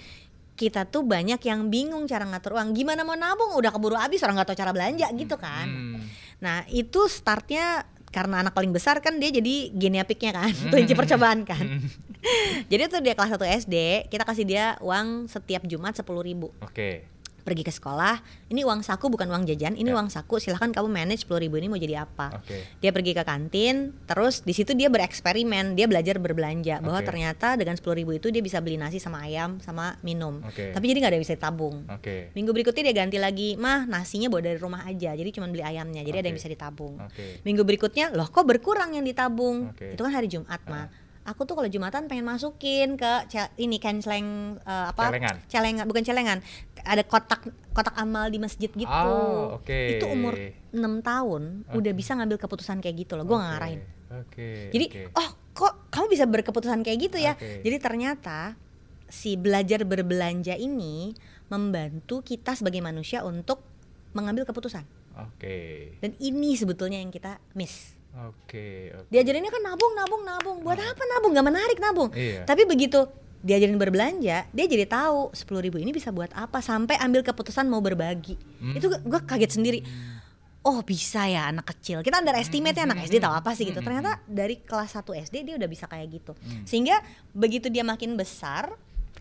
[0.55, 2.74] kita tuh banyak yang bingung cara ngatur uang.
[2.74, 5.66] Gimana mau nabung udah keburu habis orang nggak tahu cara belanja gitu kan.
[5.66, 6.02] Hmm.
[6.38, 11.42] Nah itu startnya karena anak paling besar kan dia jadi guinea pig-nya kan, kelinci percobaan
[11.42, 11.82] kan.
[12.70, 13.76] jadi tuh dia kelas 1 SD,
[14.07, 17.14] kita kasih dia uang setiap Jumat 10.000 ribu Oke.
[17.45, 18.24] Pergi ke sekolah.
[18.49, 20.01] Ini uang saku bukan uang jajan, ini Ya.
[20.01, 20.40] uang saku.
[20.40, 22.40] Silahkan kamu manage 10.000 ribu ini mau jadi apa.
[22.40, 22.64] Oke.
[22.80, 27.07] Dia pergi ke kantin, terus di situ dia bereksperimen, dia belajar berbelanja bahwa Oke.
[27.07, 30.40] ternyata dengan 10.000 ribu itu dia bisa beli nasi sama ayam sama minum.
[30.42, 30.72] Oke.
[30.72, 31.76] Tapi jadi nggak ada yang bisa ditabung.
[31.92, 32.32] Oke.
[32.32, 36.01] Minggu berikutnya dia ganti lagi, mah nasinya bawa dari rumah aja, jadi cuma beli ayamnya,
[36.01, 36.97] jadi ada yang bisa ditabung.
[37.05, 37.45] Oke.
[37.45, 39.76] Minggu berikutnya, loh kok berkurang yang ditabung?
[39.76, 39.92] Oke.
[39.92, 40.88] Itu kan hari Jumat mah.
[41.25, 45.09] Aku tuh kalau Jumatan pengen masukin ke ini canceleng eh, apa?
[45.09, 45.37] Celengan.
[45.49, 46.39] Celengan, bukan celengan.
[46.85, 48.89] Ada kotak kotak amal di masjid gitu.
[48.89, 49.99] Oh, oke.
[49.99, 50.37] Itu umur
[50.70, 53.25] 6 tahun udah bisa ngambil keputusan kayak gitu loh.
[53.25, 53.45] Gue Oke.
[53.49, 53.81] ngarahin.
[54.14, 54.49] Oke.
[54.70, 55.16] Jadi, oke.
[55.16, 57.35] oh kok kamu bisa berkeputusan kayak gitu ya?
[57.35, 57.64] Oke.
[57.64, 58.55] Jadi ternyata
[59.09, 61.16] si belajar berbelanja ini
[61.49, 63.64] membantu kita sebagai manusia untuk
[64.12, 64.85] mengambil keputusan.
[65.14, 65.95] Oke.
[66.03, 67.95] Dan ini sebetulnya yang kita miss.
[68.15, 68.95] Oke.
[68.95, 69.11] oke.
[69.11, 70.59] Diajarinnya kan nabung, nabung, nabung.
[70.62, 71.35] Buat apa nabung?
[71.35, 72.11] Gak menarik nabung.
[72.15, 72.47] Iya.
[72.47, 73.03] Tapi begitu
[73.45, 77.85] diajarin berbelanja, dia jadi tahu 10.000 ribu ini bisa buat apa sampai ambil keputusan mau
[77.85, 78.41] berbagi.
[78.62, 78.73] Hmm.
[78.73, 79.85] Itu gue kaget sendiri.
[80.65, 82.01] Oh bisa ya anak kecil.
[82.01, 83.85] Kita underestimate ya anak SD tahu apa sih gitu.
[83.85, 83.89] Hmm.
[83.93, 86.33] Ternyata dari kelas 1 SD dia udah bisa kayak gitu.
[86.33, 86.65] Hmm.
[86.65, 86.97] Sehingga
[87.37, 88.73] begitu dia makin besar,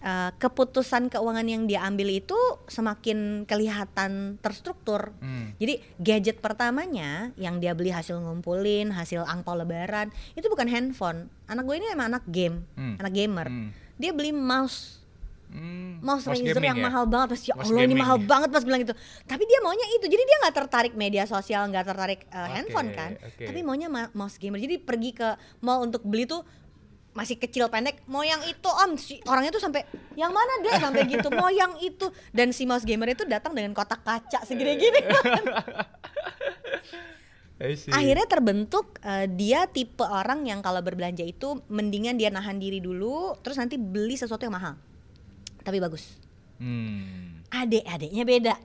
[0.04, 2.36] eh, keputusan keuangan yang dia ambil itu
[2.68, 5.16] semakin kelihatan terstruktur.
[5.18, 5.56] Hmm.
[5.56, 11.32] Jadi gadget pertamanya yang dia beli hasil ngumpulin, hasil angpau lebaran, itu bukan handphone.
[11.47, 12.99] Anak gue ini emang anak game, Hmm.
[12.99, 13.47] anak gamer.
[13.47, 13.70] Hmm.
[13.95, 14.99] Dia beli mouse,
[15.47, 16.01] Hmm.
[16.01, 16.84] mouse, gaming yang ya?
[16.84, 17.28] mahal banget.
[17.30, 18.26] Pas ya Mouse Allah ini mahal ya?
[18.26, 18.95] banget pas bilang gitu.
[19.24, 20.06] Tapi dia maunya itu.
[20.10, 23.12] Jadi dia nggak tertarik media sosial, nggak tertarik uh, Oke, handphone kan.
[23.16, 23.45] oke.
[23.45, 24.58] Tapi maunya ma- mouse gamer.
[24.58, 25.30] Jadi pergi ke
[25.62, 26.41] mall untuk beli tuh
[27.14, 31.05] masih kecil pendek mau yang itu om si orangnya tuh sampai yang mana deh sampai
[31.07, 34.99] gitu mau yang itu dan si mouse gamer itu datang dengan kotak kaca segede gini
[37.64, 37.93] I see.
[37.93, 43.38] akhirnya terbentuk eh, dia tipe orang yang kalau berbelanja itu mendingan dia nahan diri dulu
[43.39, 44.76] terus nanti beli sesuatu yang mahal
[45.61, 46.20] tapi bagus
[46.53, 47.43] Hmm.
[47.49, 48.55] adik-adiknya beda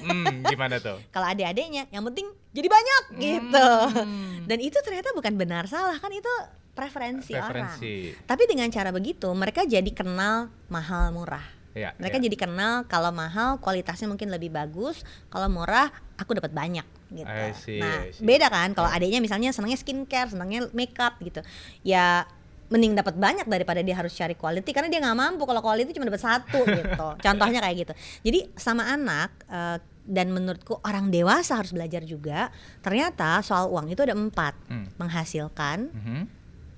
[0.00, 0.98] Hmm, gimana tuh?
[1.14, 4.42] kalau adik-adiknya yang penting jadi banyak gitu Hmm.
[4.44, 6.30] dan itu ternyata bukan benar salah kan itu
[6.74, 7.94] preferensi, orang Preferensi.
[8.22, 12.24] tapi dengan cara begitu mereka jadi kenal mahal murah Ya, mereka ya.
[12.24, 17.50] jadi kenal kalau mahal kualitasnya mungkin lebih bagus kalau murah aku dapat banyak gitu I
[17.52, 18.22] see, nah I see.
[18.22, 21.42] beda kan kalau adiknya misalnya senangnya skincare senangnya makeup gitu
[21.82, 22.30] ya
[22.64, 26.06] mending dapat banyak daripada dia harus cari quality karena dia nggak mampu kalau quality cuma
[26.06, 31.70] dapat satu gitu contohnya kayak gitu jadi sama anak eh, dan menurutku orang dewasa harus
[31.70, 34.86] belajar juga ternyata soal uang itu ada empat Hmm.
[34.94, 36.22] menghasilkan Mhm.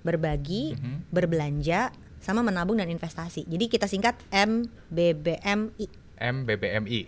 [0.06, 1.10] Berbagi, Mhm.
[1.10, 1.90] berbelanja,
[2.22, 3.42] sama menabung dan investasi.
[3.50, 5.86] Jadi kita singkat MBBMI.
[6.16, 7.00] MBBMI.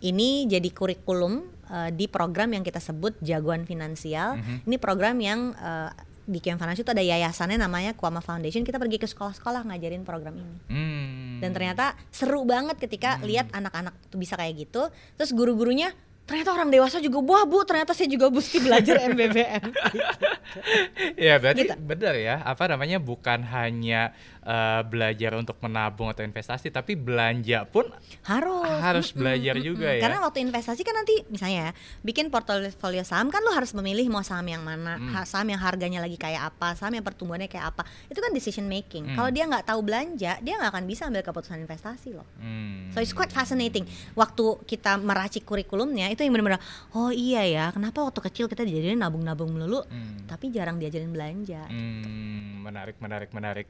[0.00, 4.34] Ini jadi kurikulum eh, di program yang kita sebut Jagoan Finansial.
[4.42, 4.66] Mhm.
[4.66, 5.90] Ini program yang eh,
[6.30, 8.62] di Kiam Financial itu ada yayasannya namanya Kuama Foundation.
[8.62, 10.56] Kita pergi ke sekolah-sekolah ngajarin program ini.
[10.70, 11.38] Hmm.
[11.42, 14.86] Dan ternyata seru banget ketika lihat anak-anak tuh bisa kayak gitu.
[15.18, 15.90] Terus guru-gurunya
[16.30, 17.66] ternyata orang dewasa juga wah bu.
[17.66, 19.66] Ternyata saya juga mesti belajar MBBM
[21.18, 21.74] ya berarti Gitu.
[21.82, 22.38] benar ya.
[22.46, 23.02] Apa namanya?
[23.02, 24.14] Bukan hanya
[24.50, 27.86] eh, belajar untuk menabung atau investasi tapi belanja pun
[28.24, 29.64] harus harus belajar mm-mm.
[29.64, 30.02] juga ya.
[30.02, 31.72] karena waktu investasi kan nanti misalnya ya
[32.02, 35.12] bikin portofolio saham kan lo harus memilih mau saham yang mana Hmm.
[35.12, 38.66] ha- saham yang harganya lagi kayak apa saham yang pertumbuhannya kayak apa itu kan decision
[38.66, 39.14] making Hmm.
[39.14, 42.90] kalau dia nggak tahu belanja dia nggak akan bisa ambil keputusan investasi loh Hmm.
[42.90, 43.86] So it's quite fascinating.
[44.12, 46.58] Waktu kita meracik kurikulumnya itu yang benar-benar
[46.90, 50.26] oh iya ya, kenapa waktu kecil kita diajarin nabung-nabung melulu Hmm.
[50.26, 51.70] tapi jarang diajarin belanja.
[51.70, 53.68] Hmm, menarik, menarik, menarik.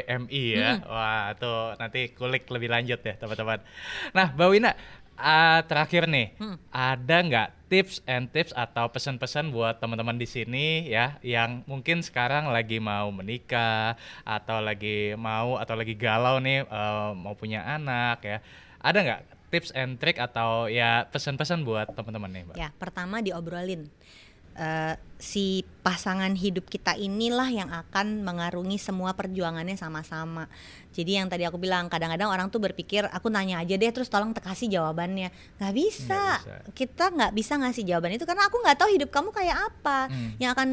[0.00, 0.70] MBBMI ya.
[0.80, 0.88] Hmm.
[0.88, 3.60] Wah, tuh nanti kulik lebih lanjut ya teman-teman.
[4.16, 4.72] Nah, Mbak Wina,
[5.20, 6.56] ah, terakhir nih, Hmm.
[6.72, 12.48] ada nggak tips and tips atau pesan-pesan buat teman-teman di sini ya, yang mungkin sekarang
[12.48, 18.38] lagi mau menikah atau lagi mau atau lagi galau nih eh, mau punya anak ya,
[18.80, 19.20] ada nggak
[19.52, 22.56] tips and trick atau ya pesan-pesan buat teman-teman nih, Mbak?
[22.56, 23.88] Ya, pertama diobrolin.
[24.52, 30.50] Eh, si pasangan hidup kita inilah yang akan mengarungi semua perjuangannya sama-sama.
[30.92, 34.34] Jadi yang tadi aku bilang kadang-kadang orang tuh berpikir aku nanya aja deh terus tolong
[34.34, 35.30] kasih jawabannya.
[35.62, 36.42] Nggak bisa.
[36.42, 36.74] Nggak bisa.
[36.74, 40.10] Kita nggak bisa ngasih jawaban itu karena aku nggak tahu hidup kamu kayak apa.
[40.10, 40.34] Hmm.
[40.42, 40.68] Yang akan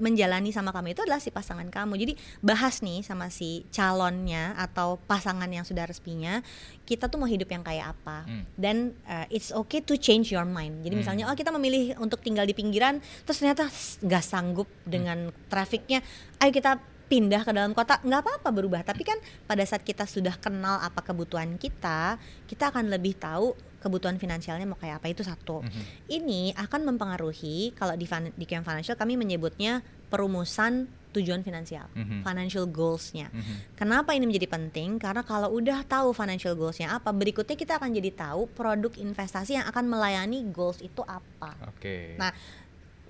[0.00, 1.92] menjalani sama kamu itu adalah si pasangan kamu.
[2.00, 6.40] Jadi bahas nih sama si calonnya atau pasangan yang sudah resminya,
[6.88, 8.24] kita tuh mau hidup yang kayak apa.
[8.24, 8.44] Hmm.
[8.56, 10.80] Dan uh, it's okay to change your mind.
[10.80, 11.00] Jadi Hmm.
[11.04, 13.68] misalnya oh kita memilih untuk tinggal di pinggiran, terus ternyata
[14.00, 16.00] nggak sanggup dengan trafficnya,
[16.38, 20.32] ayo kita pindah ke dalam kota nggak apa-apa berubah tapi kan pada saat kita sudah
[20.40, 22.16] kenal apa kebutuhan kita
[22.48, 23.52] kita akan lebih tahu
[23.84, 25.82] kebutuhan finansialnya mau kayak apa itu satu Mhm.
[26.08, 32.24] ini akan mempengaruhi kalau di di Kiam Financial kami menyebutnya perumusan tujuan finansial Mhm.
[32.24, 33.76] financial goalsnya Mhm.
[33.76, 34.96] Kenapa ini menjadi penting?
[34.96, 39.68] Karena kalau udah tahu financial goalsnya apa, berikutnya kita akan jadi tahu produk investasi yang
[39.68, 41.52] akan melayani goals itu apa.
[41.68, 42.16] Oke.
[42.16, 42.32] Nah,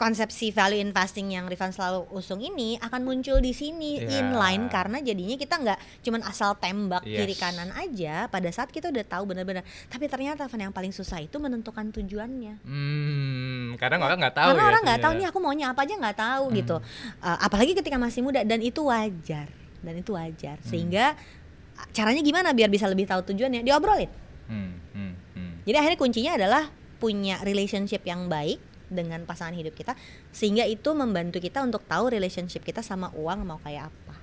[0.02, 4.18] konsepsi value investing yang Rifan selalu usung ini akan muncul di sini Ya.
[4.18, 7.22] inline karena jadinya kita nggak cuman asal tembak Yes.
[7.22, 9.62] kiri kanan aja pada saat kita udah tahu benar-benar.
[9.86, 12.58] Tapi ternyata Van yang paling susah itu menentukan tujuannya.
[12.66, 14.70] Hmm, kadang orang nggak tahu Karena ya.
[14.74, 15.18] orang nggak tahu ya.
[15.22, 16.56] nih aku maunya apa aja nggak tahu Hmm.
[16.58, 16.76] gitu.
[17.22, 19.46] Uh, apalagi ketika masih muda dan itu wajar
[19.78, 20.58] dan itu wajar.
[20.58, 20.66] Hmm.
[20.66, 21.14] Sehingga
[21.78, 23.62] uh, caranya gimana biar bisa lebih tahu tujuannya?
[23.62, 24.10] Diobrolin.
[24.50, 25.52] Hmm, hmm, hmm.
[25.62, 26.64] Jadi akhirnya kuncinya adalah
[26.98, 28.58] punya relationship yang baik
[28.92, 29.96] dengan pasangan hidup kita
[30.30, 34.14] sehingga itu membantu kita untuk tahu relationship kita sama uang mau kayak apa.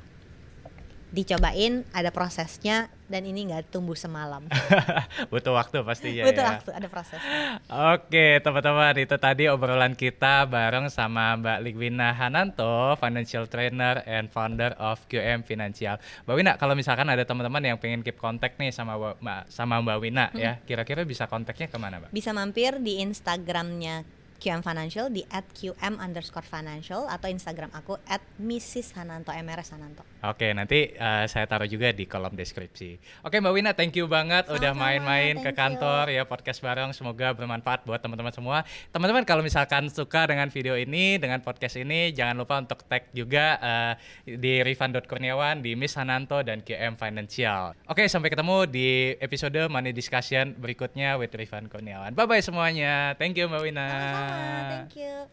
[1.10, 4.46] Dicobain ada prosesnya dan ini nggak tumbuh semalam.
[5.34, 6.62] Butuh waktu pastinya Betul ya.
[6.62, 7.18] waktu ada proses.
[7.66, 14.78] Oke teman-teman itu tadi obrolan kita bareng sama Mbak Ligwina Hananto, Financial Trainer and Founder
[14.78, 15.98] of QM Financial.
[16.30, 19.98] Mbak Wina kalau misalkan ada teman-teman yang pengen keep kontak nih sama Mbak sama Mbak
[20.06, 22.14] Wina ya, kira-kira bisa kontaknya ke mana Mbak?
[22.14, 28.96] Bisa mampir di Instagramnya QM Financial di @qm underscore financial atau Instagram aku at Mrs
[28.96, 30.08] Hananto MRS Hananto.
[30.24, 33.22] Oke nanti eh, saya taruh juga di kolom deskripsi.
[33.28, 35.60] Oke Mbak Wina thank you banget udah Sama-sama, main-main ke thank you.
[35.60, 38.64] kantor ya podcast bareng semoga bermanfaat buat teman-teman semua.
[38.96, 43.60] Teman-teman kalau misalkan suka dengan video ini dengan podcast ini jangan lupa untuk tag juga
[43.60, 43.94] eh,
[44.40, 47.76] di Rifan.Kurniawan di Miss Hananto dan QM Financial.
[47.92, 52.16] Oke sampai ketemu di episode Money Discussion berikutnya with Rifan Kurniawan.
[52.16, 53.16] Bye bye semuanya.
[53.20, 53.88] Thank you Mbak Wina.
[53.90, 55.28] Sama-sama, thank you.